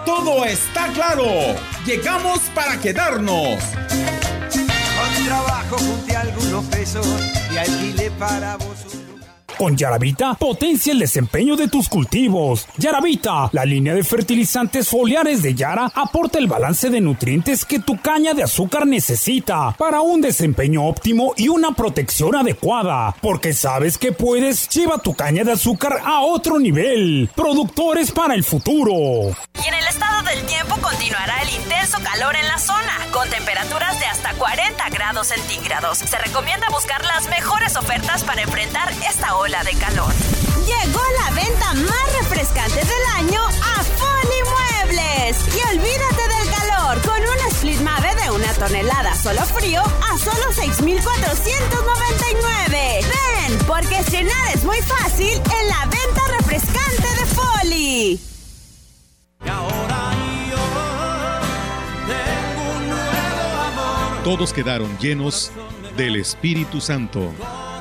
todo 0.05 0.45
está 0.45 0.87
claro. 0.93 1.25
Llegamos 1.85 2.39
para 2.53 2.79
quedarnos. 2.79 3.57
Con 3.59 5.25
trabajo 5.25 5.77
junté 5.77 6.15
algunos 6.15 6.63
pesos 6.65 7.05
y 7.53 7.57
alquilé 7.57 8.09
para 8.11 8.55
vos 8.57 8.92
Con 9.57 9.77
Yaravita, 9.77 10.33
potencia 10.33 10.91
el 10.91 10.99
desempeño 10.99 11.55
de 11.55 11.67
tus 11.67 11.87
cultivos. 11.87 12.67
Yaravita, 12.77 13.49
la 13.51 13.65
línea 13.65 13.93
de 13.93 14.03
fertilizantes 14.03 14.89
foliares 14.89 15.41
de 15.41 15.53
Yara, 15.53 15.91
aporta 15.93 16.39
el 16.39 16.47
balance 16.47 16.89
de 16.89 17.01
nutrientes 17.01 17.63
que 17.63 17.79
tu 17.79 17.99
caña 18.01 18.33
de 18.33 18.43
azúcar 18.43 18.87
necesita 18.87 19.75
para 19.77 20.01
un 20.01 20.21
desempeño 20.21 20.85
óptimo 20.85 21.33
y 21.37 21.49
una 21.49 21.71
protección 21.73 22.35
adecuada. 22.35 23.15
Porque 23.21 23.53
sabes 23.53 23.97
que 23.97 24.11
puedes, 24.11 24.67
lleva 24.69 24.97
tu 24.97 25.13
caña 25.13 25.43
de 25.43 25.53
azúcar 25.53 25.99
a 26.03 26.21
otro 26.21 26.59
nivel. 26.59 27.29
Productores 27.35 28.11
para 28.11 28.33
el 28.33 28.43
futuro. 28.43 29.35
Y 29.63 29.67
en 29.67 29.73
el 29.73 29.87
estado 29.87 30.23
del 30.23 30.43
tiempo 30.45 30.75
continuará 30.81 31.41
el 31.43 31.49
intenso 31.49 31.97
calor 32.03 32.35
en 32.35 32.47
la 32.47 32.57
zona, 32.57 33.07
con 33.11 33.29
temperaturas 33.29 33.99
de 33.99 34.05
hasta 34.05 34.33
40 34.33 34.89
grados 34.89 35.27
centígrados. 35.27 35.99
Se 35.99 36.17
recomienda 36.17 36.67
buscar 36.69 37.03
las 37.05 37.29
mejores 37.29 37.75
ofertas 37.75 38.23
para 38.23 38.41
enfrentar 38.41 38.91
esta 39.09 39.35
ola 39.43 39.63
de 39.63 39.73
calor. 39.73 40.13
Llegó 40.65 41.01
la 41.19 41.29
venta 41.31 41.73
más 41.73 42.13
refrescante 42.19 42.79
del 42.79 43.05
año 43.17 43.41
a 43.43 43.83
Foli 43.83 44.41
Muebles. 44.53 45.35
Y 45.53 45.59
olvídate 45.75 46.23
del 46.33 46.47
calor 46.49 47.01
con 47.01 47.19
un 47.19 47.39
split 47.51 47.81
Mave 47.81 48.15
de 48.23 48.31
una 48.31 48.53
tonelada 48.53 49.13
solo 49.15 49.41
frío 49.41 49.81
a 49.81 50.17
solo 50.17 50.53
6,499. 50.53 53.01
Ven, 53.01 53.59
porque 53.67 53.99
estrenar 53.99 54.55
es 54.55 54.63
muy 54.63 54.81
fácil 54.81 55.33
en 55.33 55.67
la 55.67 55.87
venta 55.87 56.21
refrescante 56.39 57.07
de 57.19 57.25
Foli. 57.25 58.17
Todos 64.23 64.53
quedaron 64.53 64.97
llenos 64.99 65.51
del 65.97 66.15
Espíritu 66.15 66.79
Santo. 66.79 67.33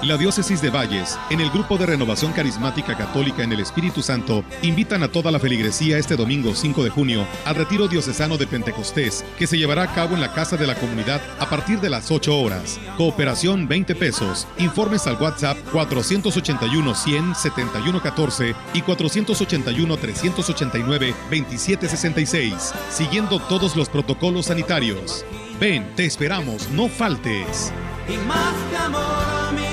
La 0.02 0.16
Diócesis 0.16 0.60
de 0.60 0.68
Valles, 0.68 1.16
en 1.30 1.40
el 1.40 1.48
Grupo 1.50 1.78
de 1.78 1.86
Renovación 1.86 2.32
Carismática 2.32 2.96
Católica 2.96 3.44
en 3.44 3.52
el 3.52 3.60
Espíritu 3.60 4.02
Santo, 4.02 4.44
invitan 4.60 5.04
a 5.04 5.08
toda 5.08 5.30
la 5.30 5.38
feligresía 5.38 5.96
este 5.96 6.16
domingo 6.16 6.56
5 6.56 6.82
de 6.82 6.90
junio 6.90 7.24
al 7.44 7.54
retiro 7.54 7.86
diocesano 7.86 8.36
de 8.36 8.48
Pentecostés, 8.48 9.24
que 9.38 9.46
se 9.46 9.56
llevará 9.56 9.84
a 9.84 9.94
cabo 9.94 10.16
en 10.16 10.20
la 10.20 10.32
Casa 10.34 10.56
de 10.56 10.66
la 10.66 10.74
Comunidad 10.74 11.20
a 11.38 11.48
partir 11.48 11.80
de 11.80 11.88
las 11.88 12.10
8 12.10 12.36
horas. 12.36 12.80
Cooperación 12.96 13.68
20 13.68 13.94
pesos. 13.94 14.48
Informes 14.58 15.06
al 15.06 15.22
WhatsApp 15.22 15.56
481 15.70 16.94
100 16.96 17.34
71 17.36 18.02
14 18.02 18.56
y 18.74 18.82
481 18.82 19.96
389 19.98 21.14
27 21.30 21.88
66, 21.88 22.74
siguiendo 22.90 23.38
todos 23.38 23.76
los 23.76 23.88
protocolos 23.88 24.46
sanitarios. 24.46 25.24
Ven, 25.60 25.94
te 25.94 26.06
esperamos, 26.06 26.68
no 26.70 26.88
faltes. 26.88 27.72
y 28.08 28.16
más 28.26 28.52
que 28.68 28.76
amor. 28.76 29.71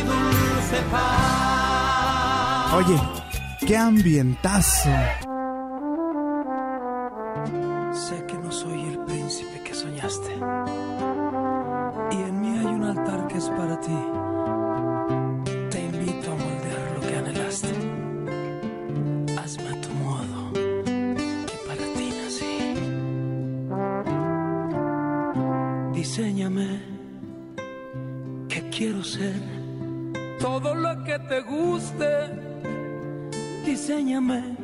Oye, 2.75 2.97
qué 3.67 3.75
ambientazo. 3.77 4.89
Sé 7.91 8.25
que 8.25 8.37
no 8.37 8.51
soy 8.51 8.81
el 8.89 8.99
príncipe 9.05 9.61
que 9.63 9.73
soñaste. 9.73 10.35
Y 12.11 12.15
en 12.15 12.41
mí 12.41 12.57
hay 12.57 12.65
un 12.67 12.83
altar 12.85 13.27
que 13.27 13.37
es 13.37 13.49
para 13.49 13.79
ti. 13.81 13.97
Te 15.69 15.83
invito 15.83 16.31
a 16.31 16.35
moldear 16.35 16.91
lo 16.95 17.01
que 17.01 17.17
anhelaste. 17.17 17.73
Hazme 19.37 19.69
a 19.69 19.81
tu 19.81 19.89
modo, 19.95 20.53
que 20.53 21.57
para 21.67 21.85
ti 21.95 22.13
nací. 22.21 22.57
Diseñame, 25.93 26.81
que 28.47 28.69
quiero 28.69 29.03
ser 29.03 29.58
todo 30.39 30.73
lo 30.73 31.03
que 31.03 31.19
te 31.19 31.41
guste. 31.41 32.11
Diseñame 33.65 34.55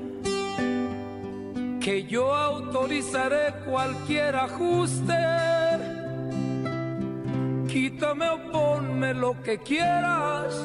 que 1.82 2.04
yo 2.06 2.34
autorizaré 2.34 3.54
cualquier 3.66 4.36
ajuste. 4.36 5.20
Quítame 7.68 8.30
o 8.30 8.52
ponme 8.52 9.14
lo 9.14 9.42
que 9.44 9.58
quieras. 9.60 10.56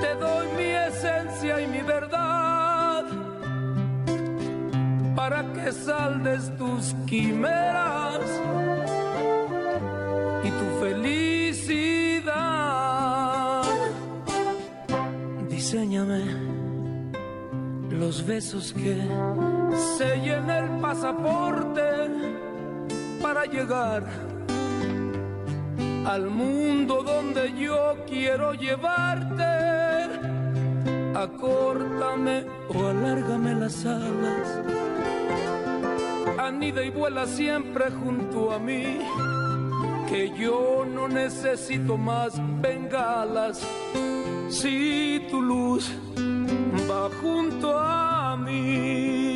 Te 0.00 0.14
doy 0.14 0.46
mi 0.56 0.70
esencia 0.88 1.60
y 1.60 1.66
mi 1.68 1.82
verdad 1.82 3.04
para 5.14 5.42
que 5.54 5.72
saldes 5.72 6.56
tus 6.56 6.94
quimeras 7.06 8.20
y 10.44 10.50
tu 10.50 10.80
felicidad. 10.80 11.25
Diseñame 15.66 16.22
los 17.90 18.24
besos 18.24 18.72
que 18.72 18.96
sellen 19.98 20.48
el 20.48 20.80
pasaporte 20.80 21.82
para 23.20 23.46
llegar 23.46 24.04
al 26.04 26.30
mundo 26.30 27.02
donde 27.02 27.52
yo 27.54 27.96
quiero 28.06 28.54
llevarte. 28.54 29.42
Acórtame 31.16 32.44
o 32.68 32.86
alárgame 32.86 33.56
las 33.56 33.84
alas. 33.84 34.60
Anida 36.38 36.84
y 36.84 36.90
vuela 36.90 37.26
siempre 37.26 37.90
junto 37.90 38.52
a 38.52 38.60
mí. 38.60 39.00
Que 40.08 40.32
yo 40.38 40.86
no 40.88 41.08
necesito 41.08 41.96
más 41.96 42.40
bengalas. 42.62 43.66
Si 44.48 45.26
tu 45.30 45.40
luz 45.40 45.90
va 46.88 47.10
junto 47.20 47.78
a 47.78 48.36
mí. 48.36 49.35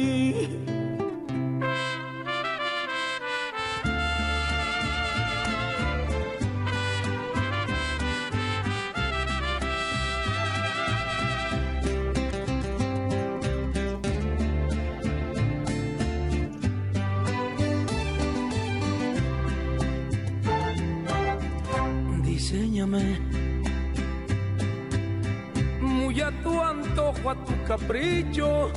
Antojo, 27.20 27.30
a 27.30 27.44
tu 27.44 27.64
capricho. 27.64 28.70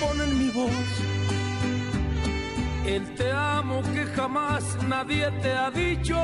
Pon 0.00 0.20
en 0.20 0.38
mi 0.38 0.50
voz 0.50 1.18
el 2.86 3.14
te 3.16 3.30
amo 3.30 3.82
que 3.92 4.04
jamás 4.06 4.64
nadie 4.86 5.30
te 5.42 5.52
ha 5.52 5.70
dicho. 5.70 6.16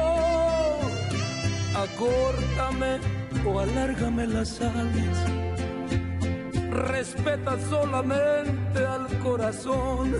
Acórtame 1.76 2.98
o 3.44 3.60
alárgame 3.60 4.26
las 4.26 4.60
alas. 4.60 5.26
Respeta 6.70 7.58
solamente 7.68 8.78
al 8.86 9.06
corazón. 9.18 10.14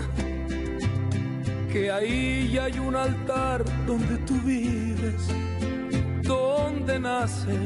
Que 1.71 1.91
ahí 1.91 2.51
ya 2.53 2.65
hay 2.65 2.79
un 2.79 2.95
altar 2.95 3.65
donde 3.85 4.17
tú 4.19 4.35
vives, 4.41 5.27
donde 6.23 6.99
nace 6.99 7.57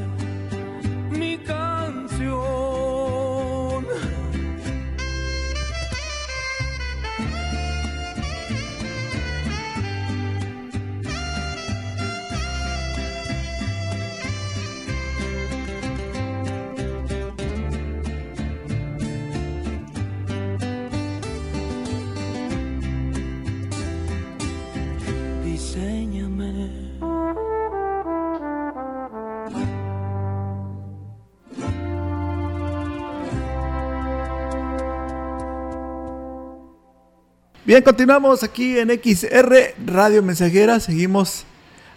Bien, 37.70 37.84
continuamos 37.84 38.42
aquí 38.42 38.76
en 38.80 38.88
XR 38.88 39.76
Radio 39.86 40.24
Mensajera. 40.24 40.80
Seguimos 40.80 41.44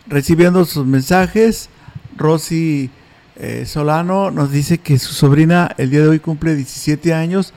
recibiendo 0.06 0.66
sus 0.66 0.86
mensajes. 0.86 1.68
Rosy 2.16 2.92
eh, 3.38 3.66
Solano 3.66 4.30
nos 4.30 4.52
dice 4.52 4.78
que 4.78 5.00
su 5.00 5.16
sobrina 5.16 5.74
el 5.80 5.90
día 5.90 6.02
de 6.02 6.10
hoy 6.10 6.20
cumple 6.20 6.54
17 6.56 7.16
años 7.16 7.56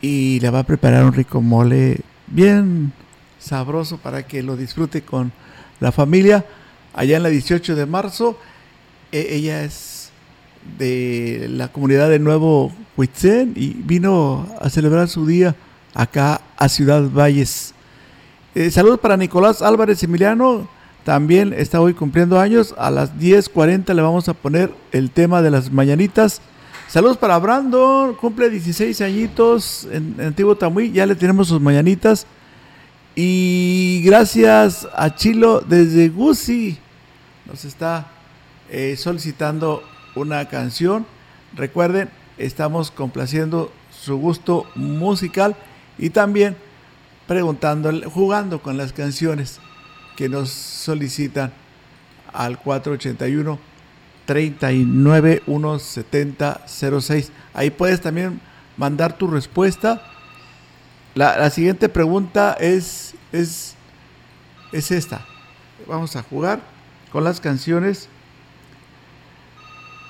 y 0.00 0.40
le 0.40 0.48
va 0.48 0.60
a 0.60 0.62
preparar 0.62 1.04
un 1.04 1.12
rico 1.12 1.42
mole 1.42 2.00
bien 2.28 2.94
sabroso 3.38 3.98
para 3.98 4.26
que 4.26 4.42
lo 4.42 4.56
disfrute 4.56 5.02
con 5.02 5.32
la 5.80 5.92
familia. 5.92 6.46
Allá 6.94 7.18
en 7.18 7.24
la 7.24 7.28
18 7.28 7.76
de 7.76 7.84
marzo, 7.84 8.38
e- 9.12 9.34
ella 9.34 9.64
es 9.64 10.12
de 10.78 11.46
la 11.50 11.68
comunidad 11.68 12.08
de 12.08 12.20
Nuevo 12.20 12.72
Huitzen 12.96 13.52
y 13.54 13.74
vino 13.74 14.48
a 14.62 14.70
celebrar 14.70 15.08
su 15.08 15.26
día 15.26 15.54
acá 15.94 16.40
a 16.56 16.68
Ciudad 16.68 17.02
Valles. 17.10 17.74
Eh, 18.54 18.70
saludos 18.70 19.00
para 19.00 19.16
Nicolás 19.16 19.62
Álvarez 19.62 20.02
Emiliano, 20.02 20.68
también 21.04 21.52
está 21.52 21.80
hoy 21.80 21.94
cumpliendo 21.94 22.38
años. 22.38 22.74
A 22.78 22.90
las 22.90 23.16
10.40 23.16 23.94
le 23.94 24.02
vamos 24.02 24.28
a 24.28 24.34
poner 24.34 24.72
el 24.92 25.10
tema 25.10 25.42
de 25.42 25.50
las 25.50 25.72
mañanitas. 25.72 26.40
Saludos 26.88 27.16
para 27.16 27.38
Brandon, 27.38 28.14
cumple 28.14 28.50
16 28.50 29.00
añitos 29.00 29.88
en, 29.90 30.14
en 30.18 30.26
Antiguo 30.26 30.56
Tamuy, 30.56 30.92
ya 30.92 31.06
le 31.06 31.14
tenemos 31.14 31.48
sus 31.48 31.60
mañanitas. 31.60 32.26
Y 33.14 34.02
gracias 34.04 34.86
a 34.94 35.14
Chilo 35.14 35.60
desde 35.60 36.08
Gusi, 36.08 36.78
nos 37.46 37.64
está 37.64 38.06
eh, 38.70 38.96
solicitando 38.96 39.82
una 40.14 40.48
canción. 40.48 41.04
Recuerden, 41.54 42.08
estamos 42.38 42.90
complaciendo 42.90 43.72
su 43.90 44.16
gusto 44.16 44.66
musical 44.74 45.56
y 45.98 46.10
también 46.10 46.56
preguntándole, 47.26 48.06
jugando 48.06 48.62
con 48.62 48.76
las 48.76 48.92
canciones 48.92 49.60
que 50.16 50.28
nos 50.28 50.50
solicitan 50.50 51.52
al 52.32 52.58
481 52.58 53.58
39 54.26 55.42
170 55.44 56.66
06. 56.66 57.32
Ahí 57.54 57.70
puedes 57.70 58.00
también 58.00 58.40
mandar 58.76 59.16
tu 59.16 59.26
respuesta. 59.26 60.02
La, 61.14 61.36
la 61.36 61.50
siguiente 61.50 61.88
pregunta 61.88 62.56
es, 62.58 63.14
es, 63.32 63.74
es 64.72 64.90
esta. 64.90 65.24
Vamos 65.86 66.16
a 66.16 66.22
jugar 66.22 66.60
con 67.10 67.24
las 67.24 67.40
canciones. 67.40 68.08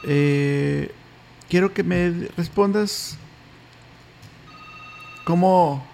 Eh, 0.04 0.92
quiero 1.48 1.72
que 1.72 1.82
me 1.82 2.28
respondas 2.36 3.16
cómo 5.24 5.84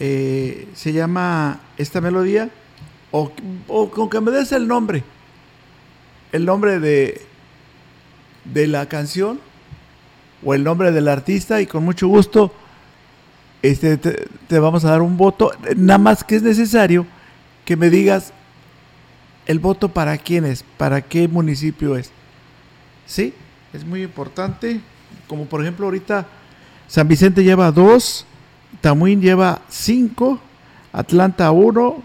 eh, 0.00 0.68
se 0.74 0.92
llama 0.92 1.60
esta 1.76 2.00
melodía 2.00 2.50
o, 3.10 3.32
o 3.66 3.90
con 3.90 4.10
que 4.10 4.20
me 4.20 4.30
des 4.30 4.52
el 4.52 4.68
nombre. 4.68 5.02
El 6.32 6.44
nombre 6.44 6.78
de, 6.78 7.22
de 8.44 8.66
la 8.66 8.86
canción 8.86 9.40
o 10.44 10.54
el 10.54 10.62
nombre 10.62 10.92
del 10.92 11.08
artista 11.08 11.60
y 11.60 11.66
con 11.66 11.84
mucho 11.84 12.06
gusto 12.06 12.52
este, 13.62 13.96
te, 13.96 14.28
te 14.46 14.58
vamos 14.58 14.84
a 14.84 14.90
dar 14.90 15.02
un 15.02 15.16
voto. 15.16 15.50
Nada 15.76 15.98
más 15.98 16.24
que 16.24 16.36
es 16.36 16.42
necesario 16.42 17.06
que 17.64 17.76
me 17.76 17.90
digas 17.90 18.32
el 19.46 19.58
voto 19.58 19.88
para 19.88 20.16
quién 20.18 20.44
es, 20.44 20.64
para 20.76 21.00
qué 21.00 21.26
municipio 21.26 21.96
es. 21.96 22.10
Sí, 23.06 23.34
es 23.72 23.84
muy 23.84 24.02
importante. 24.02 24.80
Como 25.26 25.46
por 25.46 25.62
ejemplo 25.62 25.86
ahorita 25.86 26.26
San 26.88 27.06
Vicente 27.06 27.44
lleva 27.44 27.70
dos, 27.70 28.24
Tamuín 28.80 29.20
lleva 29.20 29.60
cinco, 29.68 30.40
Atlanta 30.92 31.50
uno, 31.50 32.02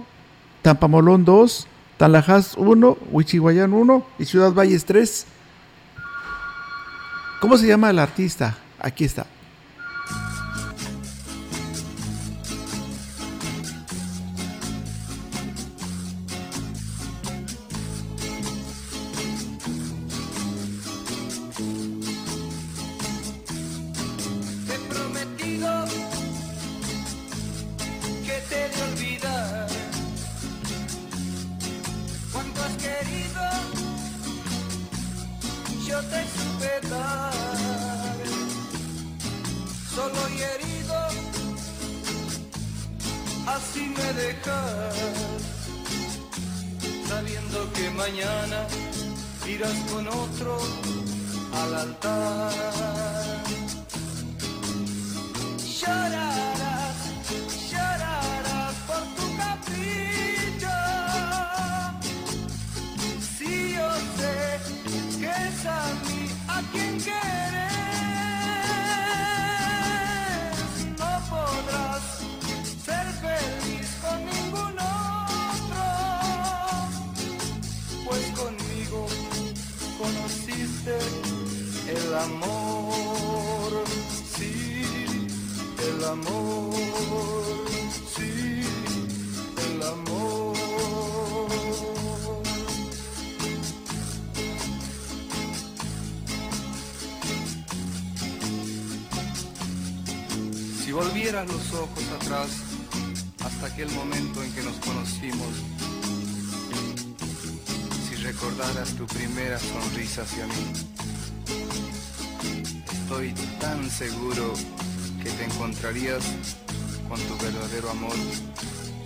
Tampamolón 0.61 1.23
dos, 1.25 1.67
Tanlajas 1.97 2.55
uno, 2.57 2.97
Huichihuayán 3.11 3.73
uno 3.73 4.05
y 4.19 4.25
Ciudad 4.25 4.51
Valles 4.53 4.83
tres. 4.83 5.25
¿Cómo 7.39 7.57
se 7.57 7.67
llama 7.67 7.89
el 7.89 7.99
artista? 7.99 8.57
Aquí 8.79 9.05
está. 9.05 9.25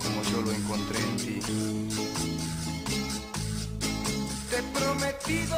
Como 0.04 0.24
yo 0.32 0.42
lo 0.42 0.52
encontré 0.52 1.00
en 1.00 1.18
ti. 1.18 1.40
Te 4.50 4.58
he 4.58 4.64
prometido 4.78 5.58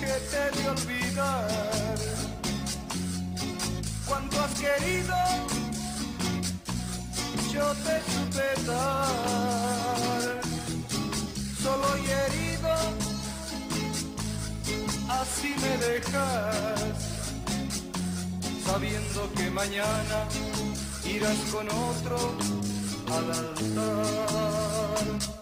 que 0.00 0.14
te 0.30 0.62
de 0.62 0.68
olvidar. 0.68 1.96
Cuando 4.06 4.40
has 4.40 4.54
querido, 4.54 5.16
yo 7.52 7.74
te 7.84 7.96
supe 8.12 8.48
dar. 8.66 10.40
Solo 11.62 11.88
y 11.98 12.06
herido, 12.22 12.74
así 15.08 15.54
me 15.60 15.76
dejas. 15.84 16.96
Sabiendo 18.64 19.32
que 19.34 19.50
mañana 19.50 20.28
irás 21.08 21.38
con 21.52 21.68
otro 21.68 22.16
al 23.08 23.30
altar. 23.30 25.35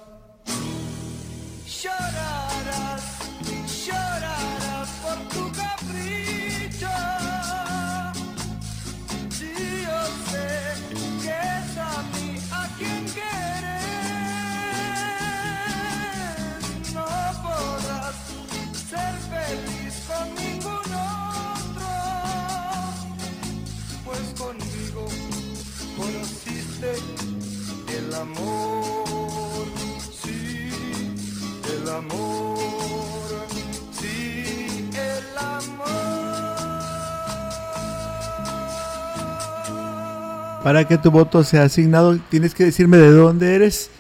Para 40.65 40.89
que 40.89 40.97
tu 40.97 41.11
voto 41.11 41.45
sea 41.45 41.65
asignado, 41.65 42.19
tienes 42.31 42.55
que 42.55 42.65
decirme 42.65 42.97
de 42.97 43.11
dónde 43.11 43.55
eres. 43.55 43.91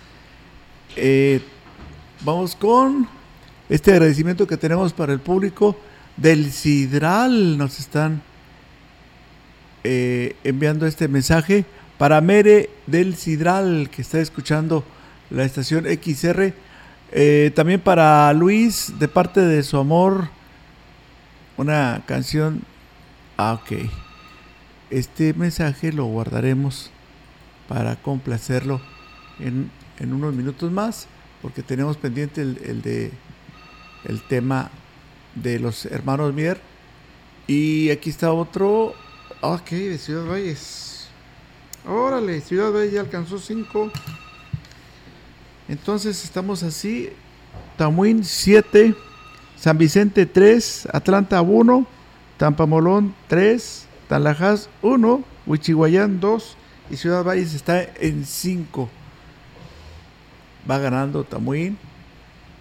Eh, 0.96 1.42
vamos 2.24 2.56
con 2.56 3.06
este 3.68 3.92
agradecimiento 3.92 4.46
que 4.46 4.56
tenemos 4.56 4.94
para 4.94 5.12
el 5.12 5.20
público 5.20 5.76
del 6.16 6.50
Sidral. 6.52 7.58
Nos 7.58 7.78
están 7.78 8.22
eh, 9.84 10.36
enviando 10.42 10.86
este 10.86 11.06
mensaje 11.06 11.66
para 11.98 12.22
Mere 12.22 12.70
del 12.86 13.14
Sidral 13.14 13.90
que 13.90 14.00
está 14.00 14.20
escuchando 14.20 14.84
la 15.28 15.44
estación 15.44 15.84
XR. 15.84 16.54
Eh, 17.12 17.52
también 17.54 17.80
para 17.82 18.32
Luis 18.32 18.94
de 18.98 19.08
parte 19.08 19.40
de 19.40 19.62
su 19.64 19.76
amor. 19.76 20.30
Una 21.58 22.04
canción. 22.06 22.62
Ah, 23.36 23.52
ok. 23.52 24.03
Este 24.90 25.34
mensaje 25.34 25.92
lo 25.92 26.04
guardaremos 26.04 26.90
para 27.68 27.96
complacerlo 27.96 28.80
en, 29.38 29.70
en 29.98 30.12
unos 30.12 30.34
minutos 30.34 30.70
más. 30.70 31.06
Porque 31.42 31.62
tenemos 31.62 31.96
pendiente 31.96 32.40
el, 32.42 32.58
el 32.64 32.82
de 32.82 33.12
el 34.04 34.22
tema 34.22 34.70
de 35.34 35.58
los 35.58 35.86
hermanos 35.86 36.32
Mier. 36.32 36.60
Y 37.46 37.90
aquí 37.90 38.10
está 38.10 38.32
otro. 38.32 38.94
Ok, 39.40 39.70
de 39.70 39.98
Ciudad 39.98 40.26
Valles. 40.26 41.08
Órale, 41.86 42.40
Ciudad 42.40 42.72
Valles 42.72 42.92
ya 42.92 43.00
alcanzó 43.00 43.38
5. 43.38 43.90
Entonces 45.68 46.24
estamos 46.24 46.62
así. 46.62 47.10
Tamuín 47.76 48.24
7. 48.24 48.94
San 49.56 49.76
Vicente 49.76 50.26
3. 50.26 50.88
Atlanta 50.92 51.42
1. 51.42 51.86
Tampamolón 52.38 53.14
3. 53.28 53.86
Tanlajas 54.08 54.68
1. 54.82 55.22
Huichihuayán 55.46 56.20
2. 56.20 56.56
Y 56.90 56.96
Ciudad 56.96 57.24
Valles 57.24 57.54
está 57.54 57.82
en 57.82 58.24
5. 58.24 58.88
Va 60.70 60.78
ganando 60.78 61.24
Tamuín. 61.24 61.78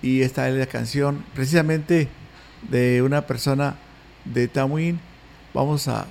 Y 0.02 0.22
esta 0.22 0.50
es 0.50 0.56
la 0.56 0.66
canción 0.66 1.24
precisamente 1.34 2.10
de 2.70 3.02
una 3.02 3.22
persona 3.22 3.76
de 4.26 4.48
Tamuín. 4.48 5.00
Vamos 5.54 5.88
a, 5.88 6.06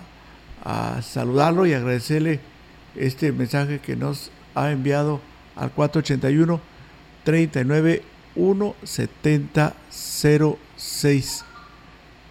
saludarlo 1.03 1.67
y 1.67 1.75
agradecerle 1.75 2.39
este 2.95 3.33
mensaje 3.33 3.81
que 3.81 3.97
nos 3.97 4.31
ha 4.55 4.71
enviado 4.71 5.21
al 5.57 5.73
481 5.73 6.61
39 7.25 8.03
170 8.35 9.75
06 9.91 11.45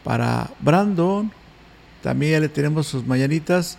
para 0.06 0.50
Brandon 0.62 1.32
también 2.02 2.34
ya 2.34 2.40
le 2.40 2.50
tenemos 2.50 2.88
sus 2.88 3.06
mañanitas. 3.06 3.78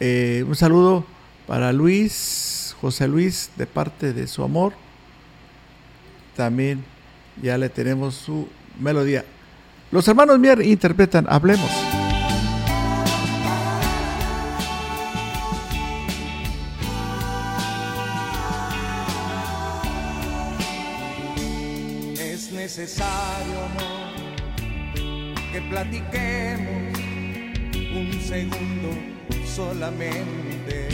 Eh, 0.00 0.44
un 0.46 0.54
saludo 0.54 1.04
para 1.46 1.72
Luis 1.72 2.74
José 2.80 3.08
Luis 3.08 3.50
de 3.56 3.66
parte 3.66 4.12
de 4.12 4.26
su 4.26 4.42
amor. 4.42 4.72
También 6.36 6.84
ya 7.42 7.58
le 7.58 7.68
tenemos 7.68 8.14
su 8.14 8.48
melodía. 8.80 9.24
Los 9.90 10.08
hermanos 10.08 10.38
Mier 10.38 10.62
interpretan 10.62 11.26
Hablemos 11.28 11.70
solamente 29.62 30.88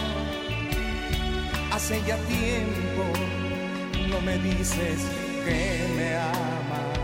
Hace 1.71 2.01
ya 2.07 2.17
tiempo 2.17 3.03
no 4.09 4.21
me 4.21 4.37
dices 4.37 4.99
que 5.45 5.87
me 5.97 6.15
amas 6.15 6.99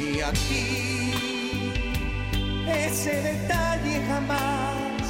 y 0.00 0.20
a 0.20 0.32
ti 0.32 1.12
ese 2.68 3.22
detalle 3.22 4.02
jamás, 4.08 5.02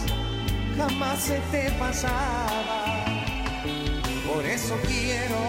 jamás 0.77 1.19
se 1.21 1.39
te 1.51 1.71
pasaba. 1.73 3.05
Por 4.29 4.45
eso 4.45 4.79
quiero 4.87 5.41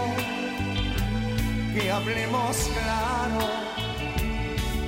que 1.73 1.91
hablemos 1.91 2.69
claro, 2.73 3.47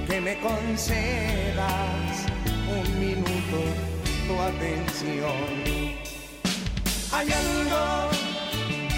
que 0.07 0.21
me 0.21 0.37
concedas 0.39 2.03
tu 4.27 4.39
atención. 4.39 5.63
Hay 7.11 7.27
algo 7.31 8.09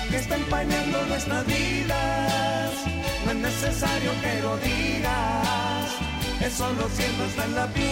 que 0.09 0.17
está 0.17 0.36
empañando 0.36 1.05
nuestras 1.07 1.45
vidas, 1.45 2.71
no 3.26 3.32
es 3.32 3.38
necesario 3.38 4.11
que 4.21 4.41
lo 4.41 4.57
digas, 4.57 5.89
eso 6.41 6.71
lo 6.73 6.89
siento 6.89 7.26
está 7.26 7.45
en 7.45 7.55
la 7.55 7.67
piel. 7.67 7.86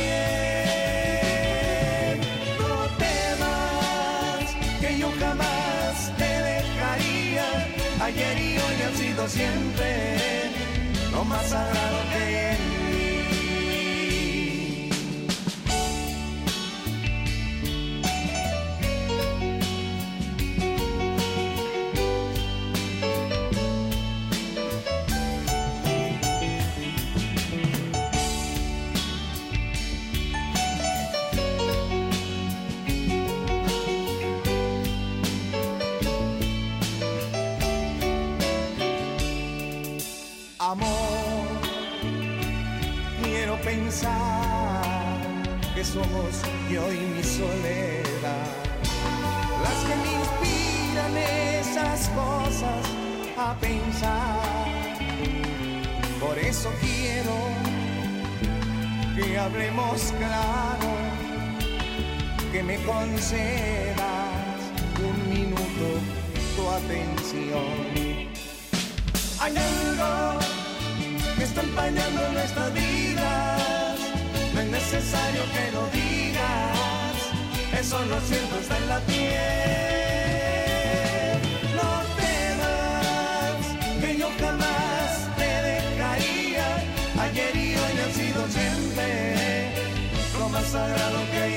No 2.60 2.86
temas 3.06 4.46
que 4.80 4.98
yo 5.00 5.12
jamás 5.20 6.12
te 6.18 6.32
dejaría, 6.52 7.46
ayer 8.02 8.38
y 8.40 8.58
hoy 8.58 8.82
han 8.88 8.96
sido 8.96 9.28
siempre 9.28 10.52
lo 11.12 11.26
más 11.26 11.46
sagrado 11.50 12.00
que 12.14 12.73
Por 56.20 56.38
eso 56.39 56.72
quiero 56.82 57.36
que 59.16 59.38
hablemos 59.38 60.14
claro, 60.18 60.89
que 62.51 62.64
me 62.64 62.78
concedas 62.84 63.97
un 64.99 65.30
minuto 65.30 65.86
tu 66.55 66.70
atención. 66.70 67.64
Algo 69.39 70.39
que 71.38 71.43
está 71.43 71.61
empañando 71.61 72.32
nuestras 72.32 72.74
vidas, 72.74 73.99
no 74.53 74.59
es 74.59 74.68
necesario 74.68 75.41
que 75.53 75.72
lo 75.72 75.88
digas, 75.91 77.18
eso 77.80 78.05
lo 78.05 78.20
siento 78.22 78.59
está 78.59 78.78
en 78.78 78.88
la 78.88 78.99
piel. 79.01 80.03
Sagrado 90.74 91.20
que 91.32 91.38
hay 91.38 91.54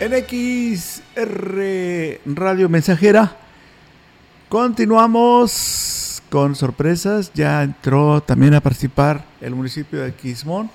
en 0.00 0.10
NXR 0.10 1.62
Radio 2.36 2.68
Mensajera. 2.68 3.36
Continuamos 4.48 6.20
con 6.30 6.56
sorpresas. 6.56 7.30
Ya 7.32 7.62
entró 7.62 8.20
también 8.20 8.54
a 8.54 8.60
participar 8.60 9.24
el 9.40 9.54
municipio 9.54 10.00
de 10.00 10.14
Quismón. 10.14 10.68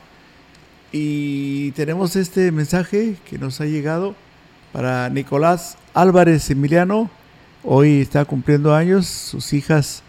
Y 0.94 1.72
tenemos 1.72 2.16
este 2.16 2.50
mensaje 2.54 3.18
que 3.30 3.38
nos 3.38 3.60
ha 3.60 3.66
llegado 3.66 4.16
para 4.72 5.10
Nicolás 5.10 5.78
Álvarez 5.94 6.50
Emiliano. 6.50 7.10
Hoy 7.62 8.00
está 8.00 8.24
cumpliendo 8.24 8.74
años. 8.74 9.06
Sus 9.06 9.52
hijas 9.52 10.02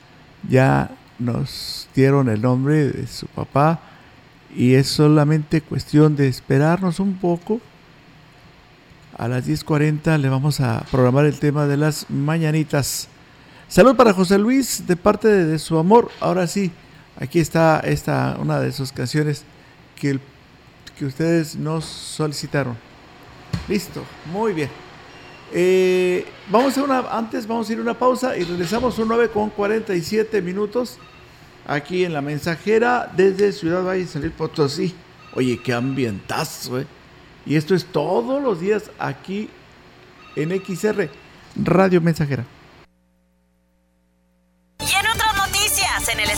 ya 0.48 0.90
nos 1.18 1.88
dieron 1.94 2.28
el 2.28 2.42
nombre 2.42 2.88
de 2.90 3.06
su 3.06 3.26
papá. 3.26 3.80
Y 4.54 4.74
es 4.74 4.88
solamente 4.88 5.62
cuestión 5.62 6.14
de 6.14 6.28
esperarnos 6.28 7.00
un 7.00 7.14
poco 7.14 7.60
a 9.18 9.28
las 9.28 9.46
10.40 9.46 10.18
le 10.18 10.28
vamos 10.28 10.60
a 10.60 10.84
programar 10.90 11.26
el 11.26 11.38
tema 11.38 11.66
de 11.66 11.76
las 11.76 12.08
mañanitas. 12.10 13.08
Salud 13.68 13.94
para 13.94 14.12
José 14.12 14.38
Luis 14.38 14.86
de 14.86 14.96
parte 14.96 15.28
de, 15.28 15.58
su 15.58 15.78
amor. 15.78 16.10
Ahora 16.20 16.46
sí, 16.46 16.72
aquí 17.20 17.38
está 17.38 17.80
esta, 17.80 18.36
una 18.40 18.58
de 18.60 18.72
sus 18.72 18.90
canciones 18.90 19.44
que, 19.96 20.18
que 20.98 21.06
ustedes 21.06 21.56
nos 21.56 21.84
solicitaron. 21.84 22.76
Listo, 23.68 24.02
muy 24.32 24.52
bien. 24.54 24.81
Eh, 25.54 26.26
vamos 26.48 26.78
a 26.78 26.82
una, 26.82 26.98
antes 27.10 27.46
vamos 27.46 27.68
a 27.68 27.72
ir 27.72 27.78
a 27.78 27.82
una 27.82 27.98
pausa 27.98 28.36
y 28.36 28.44
regresamos 28.44 28.98
un 28.98 29.08
9 29.08 29.28
con 29.28 29.50
47 29.50 30.40
minutos 30.40 30.98
aquí 31.66 32.04
en 32.04 32.14
la 32.14 32.22
mensajera 32.22 33.12
desde 33.14 33.52
Ciudad 33.52 33.84
Valle 33.84 34.06
San 34.06 34.22
Luis 34.22 34.32
Potosí. 34.34 34.94
Oye, 35.34 35.60
qué 35.62 35.74
ambientazo, 35.74 36.80
eh. 36.80 36.86
Y 37.44 37.56
esto 37.56 37.74
es 37.74 37.84
todos 37.84 38.42
los 38.42 38.60
días 38.60 38.90
aquí 38.98 39.50
en 40.36 40.50
XR, 40.50 41.10
Radio 41.56 42.00
Mensajera. 42.00 42.46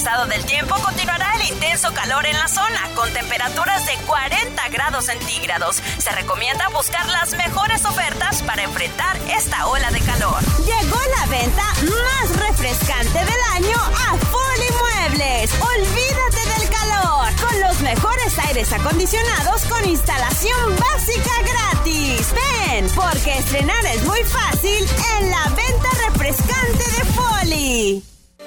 En 0.04 0.08
en 0.08 0.16
estado 0.16 0.28
del 0.28 0.44
tiempo 0.44 0.74
continuará 0.84 1.32
el 1.36 1.48
intenso 1.48 1.90
calor 1.94 2.26
en 2.26 2.36
la 2.36 2.46
zona, 2.46 2.90
con 2.94 3.10
temperaturas 3.14 3.86
de 3.86 3.96
40 4.06 4.68
grados 4.68 5.06
centígrados. 5.06 5.76
Se 5.96 6.10
recomienda 6.10 6.68
buscar 6.68 7.08
las 7.08 7.32
mejores 7.32 7.86
ofertas 7.86 8.42
para 8.42 8.64
enfrentar 8.64 9.16
esta 9.34 9.66
ola 9.66 9.90
de 9.90 10.00
calor. 10.00 10.36
Llegó 10.58 11.00
la 11.18 11.26
venta 11.26 11.62
más 11.62 12.36
refrescante 12.36 13.18
del 13.18 13.42
año 13.54 13.78
a 13.78 14.18
Foli 14.26 15.08
Muebles. 15.08 15.50
Olvídate 15.54 16.60
del 16.60 16.68
calor 16.68 17.34
con 17.40 17.60
los 17.60 17.80
mejores 17.80 18.38
aires 18.40 18.70
acondicionados 18.74 19.62
con 19.70 19.88
instalación 19.88 20.76
básica 20.76 21.32
gratis. 21.46 22.34
Ven, 22.34 22.90
porque 22.94 23.38
estrenar 23.38 23.86
es 23.86 24.04
muy 24.04 24.20
fácil 24.24 24.86
en 25.18 25.30
la 25.30 25.44
venta 25.48 25.88
refrescante 26.08 26.84
de 26.90 27.04
Foli. 27.14 28.04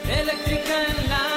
Eléctrica 0.08 0.74
láser. 1.10 1.37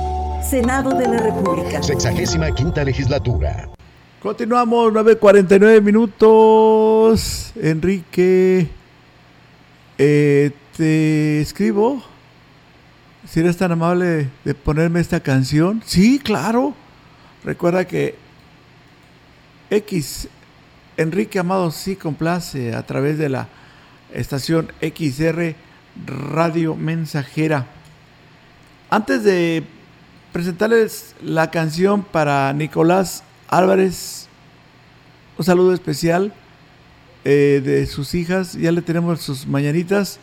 Senado 0.51 0.91
de 0.91 1.07
la 1.07 1.17
República. 1.17 1.81
Sexagésima 1.81 2.51
quinta 2.53 2.83
legislatura. 2.83 3.69
Continuamos, 4.21 4.91
9.49 4.91 5.81
minutos. 5.81 7.53
Enrique, 7.55 8.67
eh, 9.97 10.51
te 10.75 11.39
escribo. 11.39 12.03
Si 13.29 13.39
eres 13.39 13.55
tan 13.55 13.71
amable 13.71 14.29
de 14.43 14.53
ponerme 14.53 14.99
esta 14.99 15.21
canción. 15.21 15.81
Sí, 15.85 16.19
claro. 16.19 16.73
Recuerda 17.45 17.85
que 17.85 18.15
X, 19.69 20.27
Enrique 20.97 21.39
Amado 21.39 21.71
sí 21.71 21.95
complace 21.95 22.75
a 22.75 22.85
través 22.85 23.17
de 23.17 23.29
la 23.29 23.47
estación 24.13 24.69
XR 24.81 25.55
Radio 26.05 26.75
Mensajera. 26.75 27.67
Antes 28.89 29.23
de 29.23 29.63
presentarles 30.31 31.15
la 31.21 31.51
canción 31.51 32.03
para 32.03 32.51
Nicolás 32.53 33.23
Álvarez, 33.49 34.27
un 35.37 35.43
saludo 35.43 35.73
especial 35.73 36.33
eh, 37.25 37.61
de 37.63 37.85
sus 37.85 38.15
hijas, 38.15 38.53
ya 38.53 38.71
le 38.71 38.81
tenemos 38.81 39.21
sus 39.21 39.45
mañanitas, 39.45 40.19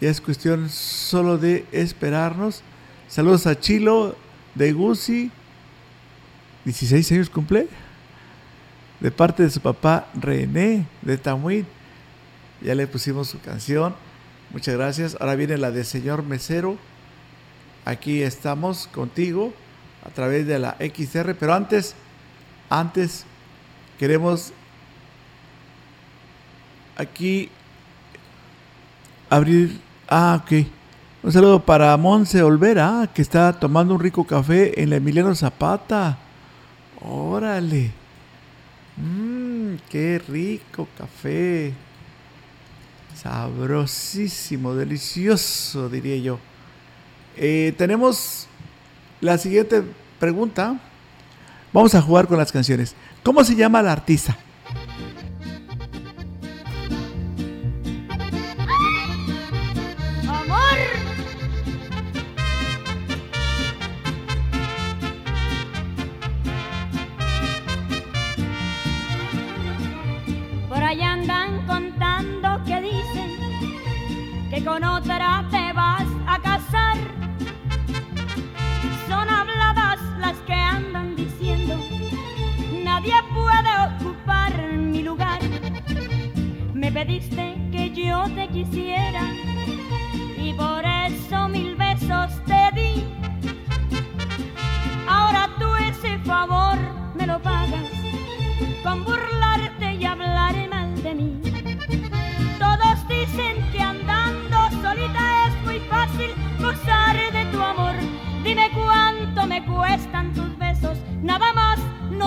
ya 0.00 0.08
es 0.08 0.20
cuestión 0.20 0.70
solo 0.70 1.38
de 1.38 1.66
esperarnos. 1.72 2.62
Saludos 3.08 3.46
a 3.46 3.58
Chilo 3.58 4.16
de 4.54 4.72
Gusi, 4.72 5.30
16 6.64 7.12
años 7.12 7.30
cumple, 7.30 7.68
de 9.00 9.10
parte 9.10 9.42
de 9.42 9.50
su 9.50 9.60
papá 9.60 10.08
René 10.14 10.86
de 11.02 11.18
Tamuín. 11.18 11.66
Ya 12.62 12.74
le 12.74 12.86
pusimos 12.86 13.28
su 13.28 13.40
canción, 13.40 13.94
muchas 14.50 14.76
gracias. 14.76 15.16
Ahora 15.20 15.34
viene 15.34 15.58
la 15.58 15.70
de 15.70 15.84
Señor 15.84 16.22
Mesero 16.22 16.78
aquí 17.88 18.22
estamos 18.22 18.86
contigo 18.86 19.54
a 20.04 20.10
través 20.10 20.46
de 20.46 20.58
la 20.58 20.76
XR, 20.78 21.34
pero 21.34 21.54
antes, 21.54 21.94
antes 22.68 23.24
queremos 23.98 24.52
aquí 26.96 27.48
abrir, 29.30 29.80
ah, 30.06 30.42
ok, 30.42 30.66
un 31.22 31.32
saludo 31.32 31.64
para 31.64 31.96
Monse 31.96 32.42
Olvera, 32.42 33.08
que 33.14 33.22
está 33.22 33.58
tomando 33.58 33.94
un 33.94 34.00
rico 34.00 34.24
café 34.24 34.82
en 34.82 34.90
la 34.90 34.96
Emiliano 34.96 35.34
Zapata, 35.34 36.18
órale, 37.00 37.90
mmm, 38.98 39.76
qué 39.88 40.20
rico 40.28 40.86
café, 40.98 41.72
sabrosísimo, 43.14 44.74
delicioso, 44.74 45.88
diría 45.88 46.18
yo. 46.18 46.47
Eh, 47.40 47.72
tenemos 47.78 48.48
la 49.20 49.38
siguiente 49.38 49.82
pregunta. 50.18 50.80
Vamos 51.72 51.94
a 51.94 52.02
jugar 52.02 52.26
con 52.26 52.36
las 52.36 52.50
canciones. 52.50 52.94
¿Cómo 53.22 53.44
se 53.44 53.54
llama 53.54 53.80
la 53.82 53.92
artista? 53.92 54.36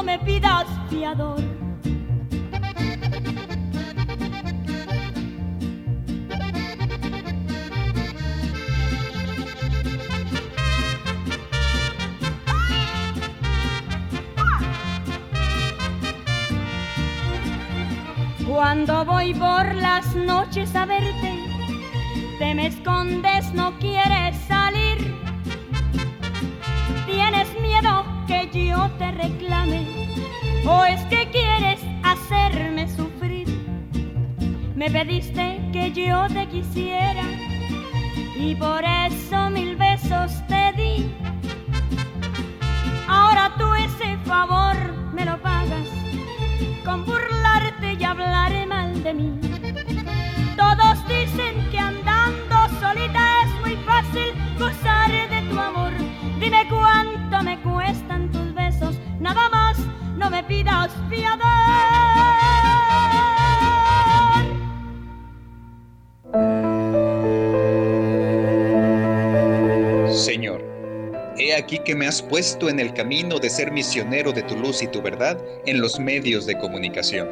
Me 0.04 0.18
pidas 0.20 0.66
fiador. 0.90 1.40
Cuando 18.48 19.06
voy 19.06 19.34
por 19.34 19.76
las 19.76 20.16
noches 20.16 20.76
a 20.76 20.86
verte, 20.86 21.40
te 22.40 22.56
me 22.56 22.68
escondes, 22.68 23.54
no 23.54 23.78
quieres 23.80 24.38
salir. 24.48 24.71
Yo 28.54 28.90
te 28.98 29.12
reclame, 29.12 29.86
o 30.66 30.84
es 30.84 31.02
que 31.06 31.30
quieres 31.32 31.80
hacerme 32.04 32.88
sufrir. 32.90 33.48
Me 34.76 34.90
pediste 34.90 35.62
que 35.72 35.92
yo 35.92 36.28
te 36.28 36.48
quisiera, 36.48 37.24
y 38.36 38.56
por 38.56 38.84
eso 38.84 39.50
mil 39.50 39.76
besos 39.76 40.46
te 40.48 40.74
di. 40.74 41.12
Ahora 43.08 43.54
tú 43.58 43.74
ese 43.74 44.18
favor 44.26 44.76
me 45.14 45.26
lo 45.26 45.42
pagas 45.42 45.88
con 46.84 47.06
burlarte 47.06 47.94
y 47.94 48.04
hablar 48.04 48.52
mal 48.68 49.04
de 49.04 49.14
mí. 49.14 49.32
Todos 50.58 51.08
dicen 51.08 51.56
que 51.72 51.80
andando 51.80 52.56
solita 52.80 53.44
es 53.46 53.62
muy 53.62 53.76
fácil 53.86 54.34
gozar 54.58 55.12
de 55.12 55.42
tu 55.50 55.60
amor. 55.60 55.92
Dime 56.40 56.66
cuánto 56.70 57.44
me 57.44 57.60
cuestan 57.60 58.11
fiador. 61.10 61.48
Señor, 70.14 70.64
he 71.38 71.56
aquí 71.56 71.80
que 71.80 71.96
me 71.96 72.08
has 72.08 72.22
puesto 72.22 72.70
en 72.70 72.80
el 72.80 72.94
camino 72.94 73.40
de 73.40 73.50
ser 73.50 73.72
misionero 73.72 74.32
de 74.32 74.44
tu 74.44 74.56
luz 74.58 74.82
y 74.82 74.88
tu 74.88 75.02
verdad 75.02 75.38
en 75.66 75.82
los 75.82 76.00
medios 76.00 76.46
de 76.46 76.58
comunicación. 76.58 77.28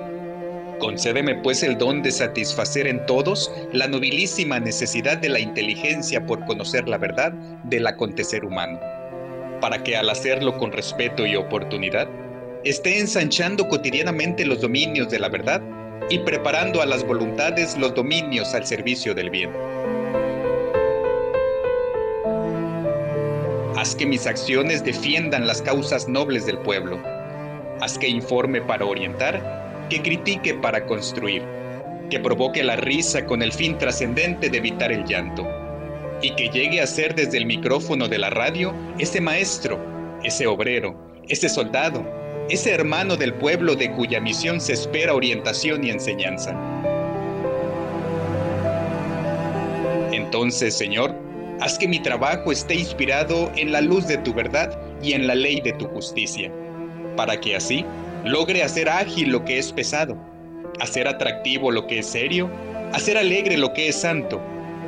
Concédeme 0.80 1.36
pues 1.36 1.62
el 1.62 1.78
don 1.78 2.02
de 2.02 2.12
satisfacer 2.12 2.88
en 2.88 3.06
todos 3.06 3.52
la 3.74 3.88
nobilísima 3.88 4.60
necesidad 4.60 5.18
de 5.18 5.30
la 5.30 5.40
inteligencia 5.40 6.26
por 6.26 6.46
conocer 6.46 6.88
la 6.88 6.98
verdad 6.98 7.34
del 7.66 7.86
acontecer 7.86 8.46
humano, 8.46 8.80
para 9.60 9.84
que 9.84 9.98
al 9.98 10.10
hacerlo 10.10 10.58
con 10.58 10.72
respeto 10.72 11.26
y 11.26 11.36
oportunidad, 11.36 12.08
esté 12.64 13.00
ensanchando 13.00 13.68
cotidianamente 13.68 14.46
los 14.46 14.60
dominios 14.60 15.10
de 15.10 15.20
la 15.20 15.30
verdad 15.30 15.62
y 16.10 16.20
preparando 16.20 16.82
a 16.82 16.86
las 16.86 17.06
voluntades 17.06 17.78
los 17.78 17.96
dominios 17.96 18.54
al 18.54 18.66
servicio 18.66 19.14
del 19.14 19.30
bien. 19.30 19.52
Haz 23.78 23.96
que 23.96 24.06
mis 24.06 24.28
acciones 24.28 24.84
defiendan 24.84 25.48
las 25.48 25.62
causas 25.62 26.10
nobles 26.10 26.46
del 26.46 26.58
pueblo. 26.58 27.02
Haz 27.80 27.98
que 27.98 28.10
informe 28.10 28.62
para 28.62 28.86
orientar, 28.86 29.88
que 29.90 30.02
critique 30.02 30.54
para 30.54 30.86
construir, 30.86 31.44
que 32.10 32.20
provoque 32.20 32.62
la 32.62 32.76
risa 32.76 33.26
con 33.26 33.42
el 33.42 33.54
fin 33.54 33.78
trascendente 33.78 34.50
de 34.50 34.58
evitar 34.58 34.92
el 34.92 35.06
llanto, 35.06 35.48
y 36.22 36.36
que 36.36 36.50
llegue 36.50 36.82
a 36.82 36.88
ser 36.88 37.16
desde 37.16 37.38
el 37.38 37.46
micrófono 37.46 38.10
de 38.10 38.18
la 38.18 38.30
radio 38.30 38.74
ese 38.98 39.22
maestro, 39.22 39.80
ese 40.26 40.46
obrero, 40.46 41.00
ese 41.30 41.48
soldado, 41.48 42.19
ese 42.50 42.72
hermano 42.72 43.16
del 43.16 43.34
pueblo 43.34 43.76
de 43.76 43.92
cuya 43.92 44.20
misión 44.20 44.60
se 44.60 44.74
espera 44.74 45.14
orientación 45.14 45.84
y 45.84 45.92
enseñanza. 45.92 46.56
Entonces, 50.12 50.76
Señor, 50.76 51.16
haz 51.62 51.78
que 51.78 51.88
mi 51.88 52.00
trabajo 52.00 52.52
esté 52.52 52.76
inspirado 52.76 53.52
en 53.56 53.72
la 53.72 53.82
luz 53.82 54.08
de 54.08 54.18
tu 54.18 54.34
verdad 54.34 54.80
y 55.02 55.14
en 55.14 55.28
la 55.28 55.36
ley 55.36 55.62
de 55.62 55.74
tu 55.74 55.86
justicia, 55.88 56.52
para 57.16 57.40
que 57.40 57.56
así 57.56 57.86
logre 58.26 58.64
hacer 58.64 58.90
ágil 58.90 59.30
lo 59.30 59.46
que 59.46 59.60
es 59.60 59.72
pesado, 59.72 60.18
hacer 60.80 61.08
atractivo 61.08 61.72
lo 61.72 61.86
que 61.88 62.00
es 62.00 62.08
serio, 62.08 62.50
hacer 62.94 63.18
alegre 63.18 63.58
lo 63.58 63.74
que 63.74 63.90
es 63.90 63.96
santo, 63.96 64.42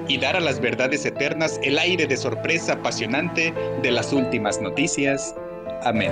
y 0.08 0.18
dar 0.18 0.36
a 0.36 0.40
las 0.40 0.60
verdades 0.60 1.06
eternas 1.06 1.60
el 1.64 1.78
aire 1.78 2.08
de 2.08 2.18
sorpresa 2.18 2.74
apasionante 2.74 3.54
de 3.82 3.92
las 3.92 4.12
últimas 4.12 4.60
noticias. 4.60 5.36
Amén. 5.84 6.12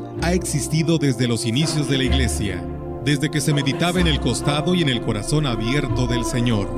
ha 0.21 0.33
existido 0.33 0.97
desde 0.97 1.27
los 1.27 1.45
inicios 1.45 1.89
de 1.89 1.97
la 1.97 2.03
Iglesia, 2.03 2.63
desde 3.03 3.29
que 3.29 3.41
se 3.41 3.53
meditaba 3.53 3.99
en 3.99 4.07
el 4.07 4.19
costado 4.19 4.75
y 4.75 4.81
en 4.81 4.89
el 4.89 5.01
corazón 5.01 5.47
abierto 5.47 6.05
del 6.07 6.23
Señor. 6.25 6.69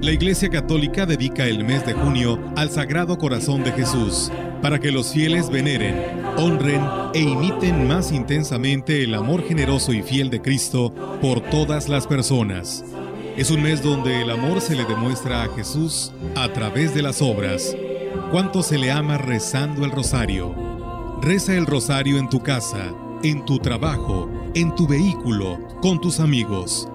La 0.00 0.12
Iglesia 0.12 0.48
Católica 0.48 1.06
dedica 1.06 1.46
el 1.46 1.64
mes 1.64 1.84
de 1.84 1.94
junio 1.94 2.38
al 2.54 2.70
Sagrado 2.70 3.18
Corazón 3.18 3.64
de 3.64 3.72
Jesús, 3.72 4.30
para 4.62 4.78
que 4.78 4.92
los 4.92 5.12
fieles 5.12 5.50
veneren, 5.50 5.96
honren 6.36 6.82
e 7.14 7.20
imiten 7.20 7.88
más 7.88 8.12
intensamente 8.12 9.02
el 9.02 9.14
amor 9.14 9.42
generoso 9.46 9.92
y 9.92 10.02
fiel 10.02 10.30
de 10.30 10.40
Cristo 10.40 10.92
por 11.20 11.40
todas 11.40 11.88
las 11.88 12.06
personas. 12.06 12.84
Es 13.36 13.50
un 13.50 13.62
mes 13.62 13.82
donde 13.82 14.22
el 14.22 14.30
amor 14.30 14.60
se 14.60 14.76
le 14.76 14.84
demuestra 14.84 15.42
a 15.42 15.48
Jesús 15.54 16.12
a 16.36 16.52
través 16.52 16.94
de 16.94 17.02
las 17.02 17.20
obras. 17.20 17.76
¿Cuánto 18.30 18.62
se 18.62 18.78
le 18.78 18.92
ama 18.92 19.18
rezando 19.18 19.84
el 19.84 19.90
rosario? 19.90 20.65
Reza 21.20 21.54
el 21.54 21.66
rosario 21.66 22.18
en 22.18 22.28
tu 22.28 22.42
casa, 22.42 22.94
en 23.22 23.44
tu 23.44 23.58
trabajo, 23.58 24.28
en 24.54 24.74
tu 24.74 24.86
vehículo, 24.86 25.58
con 25.80 26.00
tus 26.00 26.20
amigos. 26.20 26.88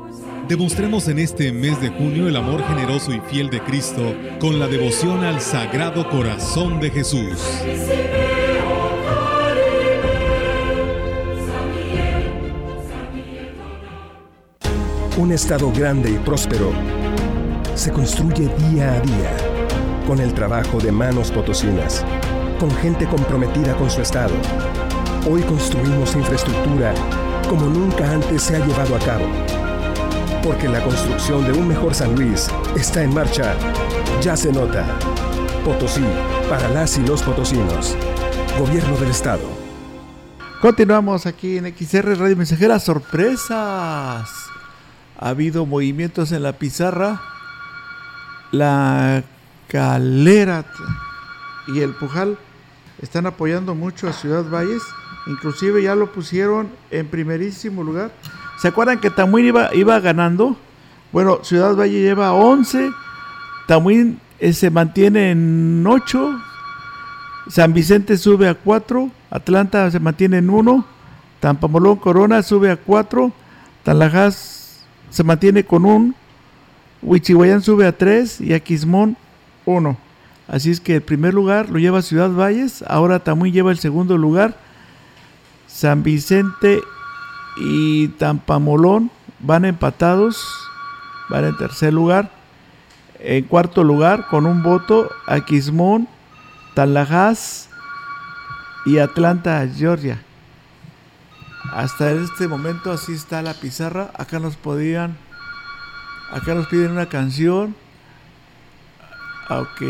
Demostremos 0.47 1.07
en 1.07 1.19
este 1.19 1.51
mes 1.51 1.81
de 1.81 1.89
junio 1.89 2.27
el 2.27 2.35
amor 2.35 2.63
generoso 2.67 3.13
y 3.13 3.19
fiel 3.21 3.49
de 3.49 3.61
Cristo 3.61 4.15
con 4.39 4.59
la 4.59 4.67
devoción 4.67 5.23
al 5.23 5.41
Sagrado 5.41 6.07
Corazón 6.09 6.79
de 6.79 6.89
Jesús. 6.91 7.39
Un 15.17 15.31
Estado 15.31 15.71
grande 15.71 16.11
y 16.11 16.17
próspero 16.17 16.71
se 17.75 17.91
construye 17.91 18.49
día 18.69 18.93
a 18.93 18.99
día, 18.99 19.37
con 20.05 20.19
el 20.19 20.33
trabajo 20.33 20.79
de 20.79 20.91
manos 20.91 21.31
potosinas, 21.31 22.05
con 22.61 22.69
gente 22.75 23.07
comprometida 23.07 23.75
con 23.75 23.89
su 23.89 24.03
estado. 24.03 24.35
Hoy 25.27 25.41
construimos 25.41 26.15
infraestructura 26.15 26.93
como 27.49 27.65
nunca 27.65 28.11
antes 28.11 28.43
se 28.43 28.55
ha 28.55 28.59
llevado 28.63 28.95
a 28.95 28.99
cabo. 28.99 29.25
Porque 30.43 30.69
la 30.69 30.79
construcción 30.83 31.43
de 31.43 31.53
un 31.53 31.67
mejor 31.67 31.95
San 31.95 32.15
Luis 32.15 32.51
está 32.77 33.01
en 33.01 33.15
marcha. 33.15 33.55
Ya 34.21 34.37
se 34.37 34.51
nota. 34.51 34.85
Potosí, 35.65 36.05
para 36.51 36.69
las 36.69 36.99
y 36.99 37.01
los 37.01 37.23
potosinos. 37.23 37.97
Gobierno 38.59 38.95
del 38.97 39.09
Estado. 39.09 39.41
Continuamos 40.61 41.25
aquí 41.25 41.57
en 41.57 41.75
XR 41.75 42.15
Radio 42.15 42.37
Mensajera. 42.37 42.77
Sorpresas. 42.77 44.29
Ha 45.17 45.29
habido 45.29 45.65
movimientos 45.65 46.31
en 46.31 46.43
la 46.43 46.53
pizarra. 46.53 47.23
La 48.51 49.23
Calera 49.67 50.63
y 51.67 51.79
el 51.79 51.95
Pujal 51.95 52.37
están 53.01 53.25
apoyando 53.25 53.75
mucho 53.75 54.07
a 54.07 54.13
Ciudad 54.13 54.43
Valles. 54.49 54.83
Inclusive 55.27 55.83
ya 55.83 55.95
lo 55.95 56.11
pusieron 56.11 56.69
en 56.89 57.07
primerísimo 57.07 57.83
lugar. 57.83 58.11
¿Se 58.57 58.67
acuerdan 58.67 58.99
que 58.99 59.09
Tamuín 59.09 59.53
iba, 59.73 59.99
ganando? 59.99 60.55
Bueno, 61.11 61.39
Ciudad 61.43 61.75
Valle 61.75 61.99
lleva 61.99 62.33
11. 62.33 62.91
Tamuín 63.67 64.19
eh, 64.39 64.53
se 64.53 64.69
mantiene 64.69 65.31
en 65.31 65.85
8. 65.85 66.39
San 67.49 67.73
Vicente 67.73 68.17
sube 68.17 68.47
a 68.47 68.53
4. 68.55 69.09
Atlanta 69.29 69.89
se 69.91 69.99
mantiene 69.99 70.37
en 70.37 70.49
1. 70.49 70.85
Tampamolón 71.39 71.97
Corona 71.97 72.43
sube 72.43 72.71
a 72.71 72.77
4. 72.77 73.31
Tanlajas 73.83 74.83
se 75.09 75.23
mantiene 75.23 75.63
con 75.63 75.85
1. 75.85 76.13
Huichihuayán 77.01 77.61
sube 77.61 77.87
a 77.87 77.97
3 77.97 78.41
y 78.41 78.53
Aquismón 78.53 79.17
1. 79.65 80.10
Así 80.51 80.69
es 80.69 80.81
que 80.81 80.97
el 80.97 81.01
primer 81.01 81.33
lugar 81.33 81.69
lo 81.69 81.79
lleva 81.79 82.01
Ciudad 82.01 82.29
Valles, 82.29 82.83
ahora 82.85 83.23
Tamuín 83.23 83.53
lleva 83.53 83.71
el 83.71 83.79
segundo 83.79 84.17
lugar. 84.17 84.57
San 85.65 86.03
Vicente 86.03 86.81
y 87.55 88.09
Tampamolón 88.09 89.11
van 89.39 89.63
empatados, 89.63 90.45
van 91.29 91.45
en 91.45 91.57
tercer 91.57 91.93
lugar. 91.93 92.29
En 93.19 93.45
cuarto 93.45 93.85
lugar, 93.85 94.27
con 94.27 94.45
un 94.45 94.61
voto, 94.61 95.09
Aquismón, 95.25 96.09
Tanlajas 96.73 97.69
y 98.85 98.97
Atlanta, 98.97 99.65
Georgia. 99.73 100.21
Hasta 101.71 102.11
este 102.11 102.49
momento 102.49 102.91
así 102.91 103.13
está 103.13 103.41
la 103.41 103.53
pizarra. 103.53 104.11
Acá 104.17 104.39
nos 104.39 104.57
podían, 104.57 105.15
acá 106.33 106.55
nos 106.55 106.67
piden 106.67 106.91
una 106.91 107.05
canción. 107.05 107.73
Ah, 109.47 109.59
Ok, 109.59 109.81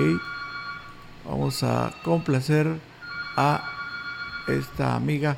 vamos 1.26 1.64
a 1.64 1.94
complacer 2.04 2.68
a 3.36 3.64
esta 4.48 4.96
amiga. 4.96 5.38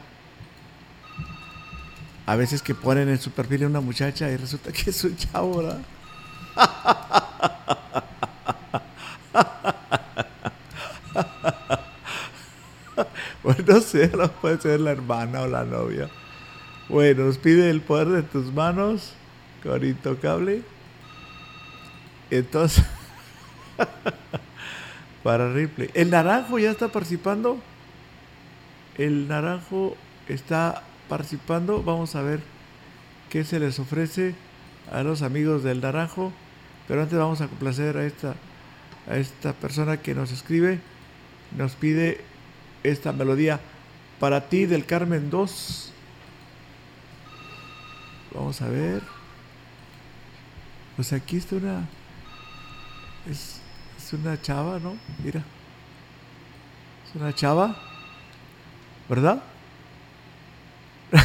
A 2.25 2.35
veces 2.35 2.61
que 2.61 2.73
ponen 2.73 3.09
en 3.09 3.19
su 3.19 3.31
perfil 3.31 3.65
una 3.65 3.81
muchacha 3.81 4.29
y 4.29 4.37
resulta 4.37 4.71
que 4.71 4.89
es 4.89 5.03
un 5.03 5.15
chavo, 5.17 5.57
¿verdad? 5.57 5.81
Bueno, 13.43 13.61
no 13.67 13.81
sé, 13.81 14.09
no 14.15 14.31
puede 14.31 14.57
ser 14.61 14.79
la 14.79 14.91
hermana 14.91 15.41
o 15.41 15.47
la 15.47 15.65
novia. 15.65 16.09
Bueno, 16.87 17.25
nos 17.25 17.37
pide 17.37 17.69
el 17.69 17.81
poder 17.81 18.07
de 18.07 18.23
tus 18.23 18.53
manos 18.53 19.13
con 19.61 19.83
intocable. 19.83 20.61
Entonces, 22.29 22.83
para 25.23 25.51
Ripley. 25.51 25.89
¿El 25.93 26.09
naranjo 26.09 26.59
ya 26.59 26.71
está 26.71 26.89
participando? 26.89 27.57
El 28.97 29.27
naranjo 29.27 29.95
está 30.27 30.83
participando. 31.09 31.81
Vamos 31.81 32.15
a 32.15 32.21
ver 32.21 32.41
qué 33.29 33.43
se 33.43 33.59
les 33.59 33.79
ofrece 33.79 34.35
a 34.91 35.01
los 35.01 35.21
amigos 35.21 35.63
del 35.63 35.81
naranjo. 35.81 36.31
Pero 36.87 37.01
antes 37.01 37.17
vamos 37.17 37.39
a 37.41 37.47
complacer 37.47 37.97
a 37.97 38.05
esta, 38.05 38.35
a 39.09 39.15
esta 39.15 39.53
persona 39.53 39.97
que 39.97 40.13
nos 40.13 40.31
escribe. 40.31 40.79
Nos 41.57 41.73
pide 41.73 42.21
esta 42.83 43.13
melodía 43.13 43.61
para 44.19 44.49
ti 44.49 44.65
del 44.65 44.85
Carmen 44.85 45.29
2. 45.29 45.93
Vamos 48.33 48.61
a 48.61 48.67
ver. 48.67 49.01
Pues 50.95 51.13
aquí 51.13 51.37
está 51.37 51.55
una. 51.55 51.87
Es, 53.29 53.62
una 54.13 54.41
chava, 54.41 54.79
¿no? 54.79 54.95
Mira. 55.23 55.43
Es 57.07 57.15
una 57.15 57.33
chava. 57.33 57.75
¿Verdad? 59.09 59.43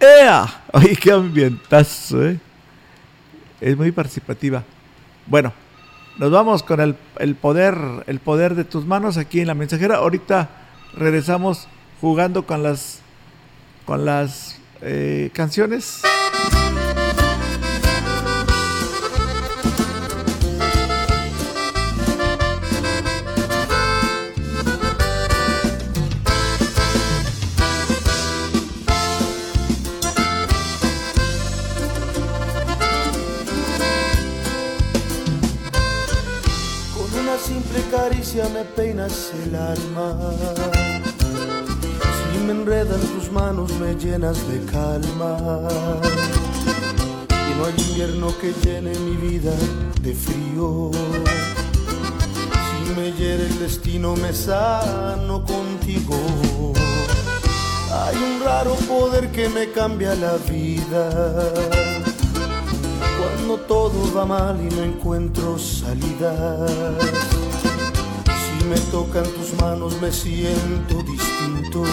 ¡Ea! 0.00 0.62
Oye, 0.72 0.96
qué 0.96 1.12
ambientazo, 1.12 2.24
¿eh? 2.26 2.38
Es 3.60 3.76
muy 3.76 3.92
participativa. 3.92 4.64
Bueno, 5.26 5.52
nos 6.18 6.30
vamos 6.30 6.62
con 6.62 6.80
el, 6.80 6.96
el 7.18 7.34
poder, 7.36 7.76
el 8.06 8.20
poder 8.20 8.54
de 8.54 8.64
tus 8.64 8.84
manos 8.84 9.16
aquí 9.16 9.40
en 9.40 9.46
la 9.46 9.54
mensajera. 9.54 9.96
Ahorita 9.96 10.50
regresamos 10.94 11.68
jugando 12.00 12.46
con 12.46 12.62
las 12.62 13.00
con 13.84 14.04
las 14.04 14.58
eh, 14.80 15.30
canciones. 15.32 16.02
Caricia 38.32 38.48
me 38.48 38.64
peinas 38.64 39.32
el 39.44 39.54
alma. 39.54 40.16
Si 42.32 42.38
me 42.44 42.52
enredan 42.52 43.00
tus 43.00 43.30
manos 43.30 43.72
me 43.78 43.94
llenas 43.94 44.38
de 44.48 44.64
calma. 44.70 45.68
Y 47.30 47.58
no 47.58 47.66
hay 47.66 47.74
invierno 47.88 48.28
que 48.40 48.54
llene 48.64 48.98
mi 49.00 49.16
vida 49.16 49.52
de 50.00 50.14
frío. 50.14 50.90
Si 52.68 52.94
me 52.94 53.12
hiere 53.12 53.46
el 53.46 53.58
destino 53.58 54.16
me 54.16 54.32
sano 54.32 55.44
contigo. 55.44 56.72
Hay 57.90 58.16
un 58.16 58.44
raro 58.44 58.74
poder 58.88 59.30
que 59.30 59.48
me 59.48 59.70
cambia 59.72 60.14
la 60.14 60.36
vida. 60.50 61.52
Cuando 63.18 63.56
todo 63.66 64.14
va 64.14 64.24
mal 64.24 64.58
y 64.60 64.74
no 64.74 64.82
encuentro 64.82 65.58
salidas. 65.58 67.21
Me 68.72 68.80
tocan 68.90 69.24
tus 69.24 69.52
manos 69.60 70.00
me 70.00 70.10
siento 70.10 71.02
distinto. 71.02 71.84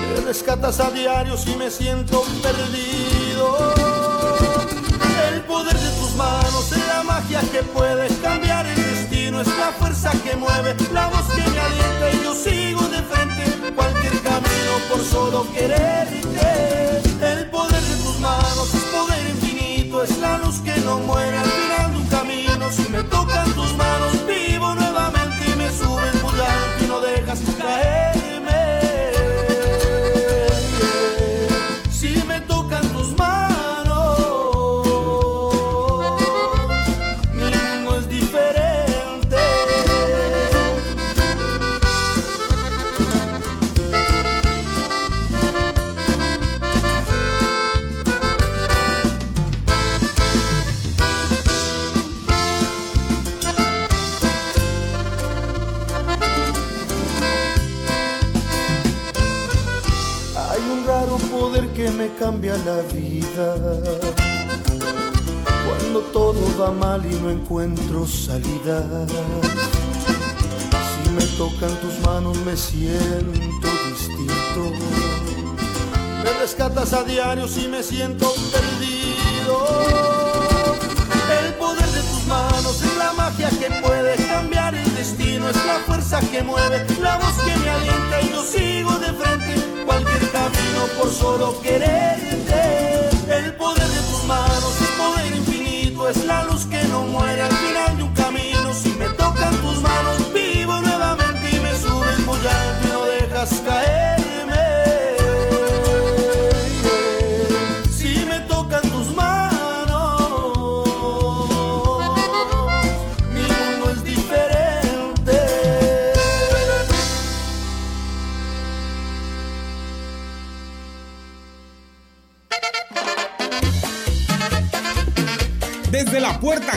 Me 0.00 0.20
rescatas 0.24 0.80
a 0.80 0.90
diario 0.90 1.36
si 1.36 1.54
me 1.56 1.70
siento 1.70 2.24
perdido. 2.42 3.74
El 5.28 5.42
poder 5.42 5.78
de 5.78 5.90
tus 6.00 6.14
manos 6.16 6.72
es 6.72 6.86
la 6.88 7.02
magia 7.02 7.42
que 7.52 7.62
puede 7.64 8.08
cambiar 8.22 8.64
el 8.64 8.76
destino. 8.76 9.42
Es 9.42 9.48
la 9.48 9.72
fuerza 9.78 10.10
que 10.22 10.36
mueve, 10.36 10.74
la 10.94 11.08
voz 11.08 11.26
que 11.36 11.50
me 11.50 11.60
alienta 11.60 12.10
y 12.10 12.24
yo 12.24 12.34
sigo 12.34 12.88
de 12.88 13.02
frente. 13.02 13.74
Cualquier 13.74 14.22
camino 14.22 14.72
por 14.88 15.04
solo 15.04 15.46
quererte. 15.52 17.02
El 17.20 17.50
poder 17.50 17.82
de 17.82 17.96
tus 17.96 18.18
manos 18.20 18.72
es 18.72 18.84
poder 18.84 19.28
infinito, 19.28 20.02
es 20.02 20.16
la 20.16 20.38
luz 20.38 20.60
que 20.60 20.74
no 20.80 20.98
muere 21.00 21.36
al 21.36 21.50
final 21.50 21.92
de 21.92 21.98
un 21.98 22.06
camino. 22.06 22.72
Si 22.72 22.88
me 22.88 23.02
tocan 23.02 23.52
tus 23.52 23.70
manos, 23.74 23.93
cambia 62.24 62.56
la 62.64 62.80
vida. 62.94 63.54
Cuando 65.66 66.00
todo 66.10 66.40
va 66.58 66.70
mal 66.70 67.04
y 67.04 67.14
no 67.16 67.28
encuentro 67.28 68.06
salida. 68.06 68.78
Si 70.88 71.10
me 71.10 71.24
tocan 71.36 71.74
tus 71.82 71.98
manos 72.00 72.38
me 72.46 72.56
siento 72.56 73.68
distinto. 73.90 74.62
Me 76.24 76.30
rescatas 76.40 76.94
a 76.94 77.02
diario 77.04 77.46
si 77.46 77.68
me 77.68 77.82
siento 77.82 78.32
perdido. 78.54 79.56
El 81.40 81.52
poder 81.56 81.88
de 81.88 82.02
tus 82.10 82.26
manos 82.26 82.82
es 82.82 82.96
la 82.96 83.12
magia 83.12 83.50
que 83.50 83.68
puede 83.86 84.16
cambiar 84.28 84.74
el 84.74 84.94
destino, 84.94 85.50
es 85.50 85.66
la 85.66 85.78
fuerza 85.86 86.20
que 86.20 86.42
mueve, 86.42 86.86
la 87.02 87.18
voz 87.18 87.34
que 87.44 87.54
me 87.60 87.68
alienta 87.68 88.22
y 88.22 88.30
yo 88.30 88.42
sigo 88.42 88.98
de 88.98 89.12
frente 89.12 89.73
por 90.98 91.10
solo 91.10 91.60
quererte. 91.62 93.08
El 93.28 93.54
poder 93.54 93.86
de 93.86 94.00
tus 94.10 94.24
manos 94.24 94.80
es 94.80 94.88
poder 94.90 95.36
infinito, 95.36 96.08
es 96.08 96.24
la 96.24 96.44
luz 96.44 96.66
que 96.66 96.83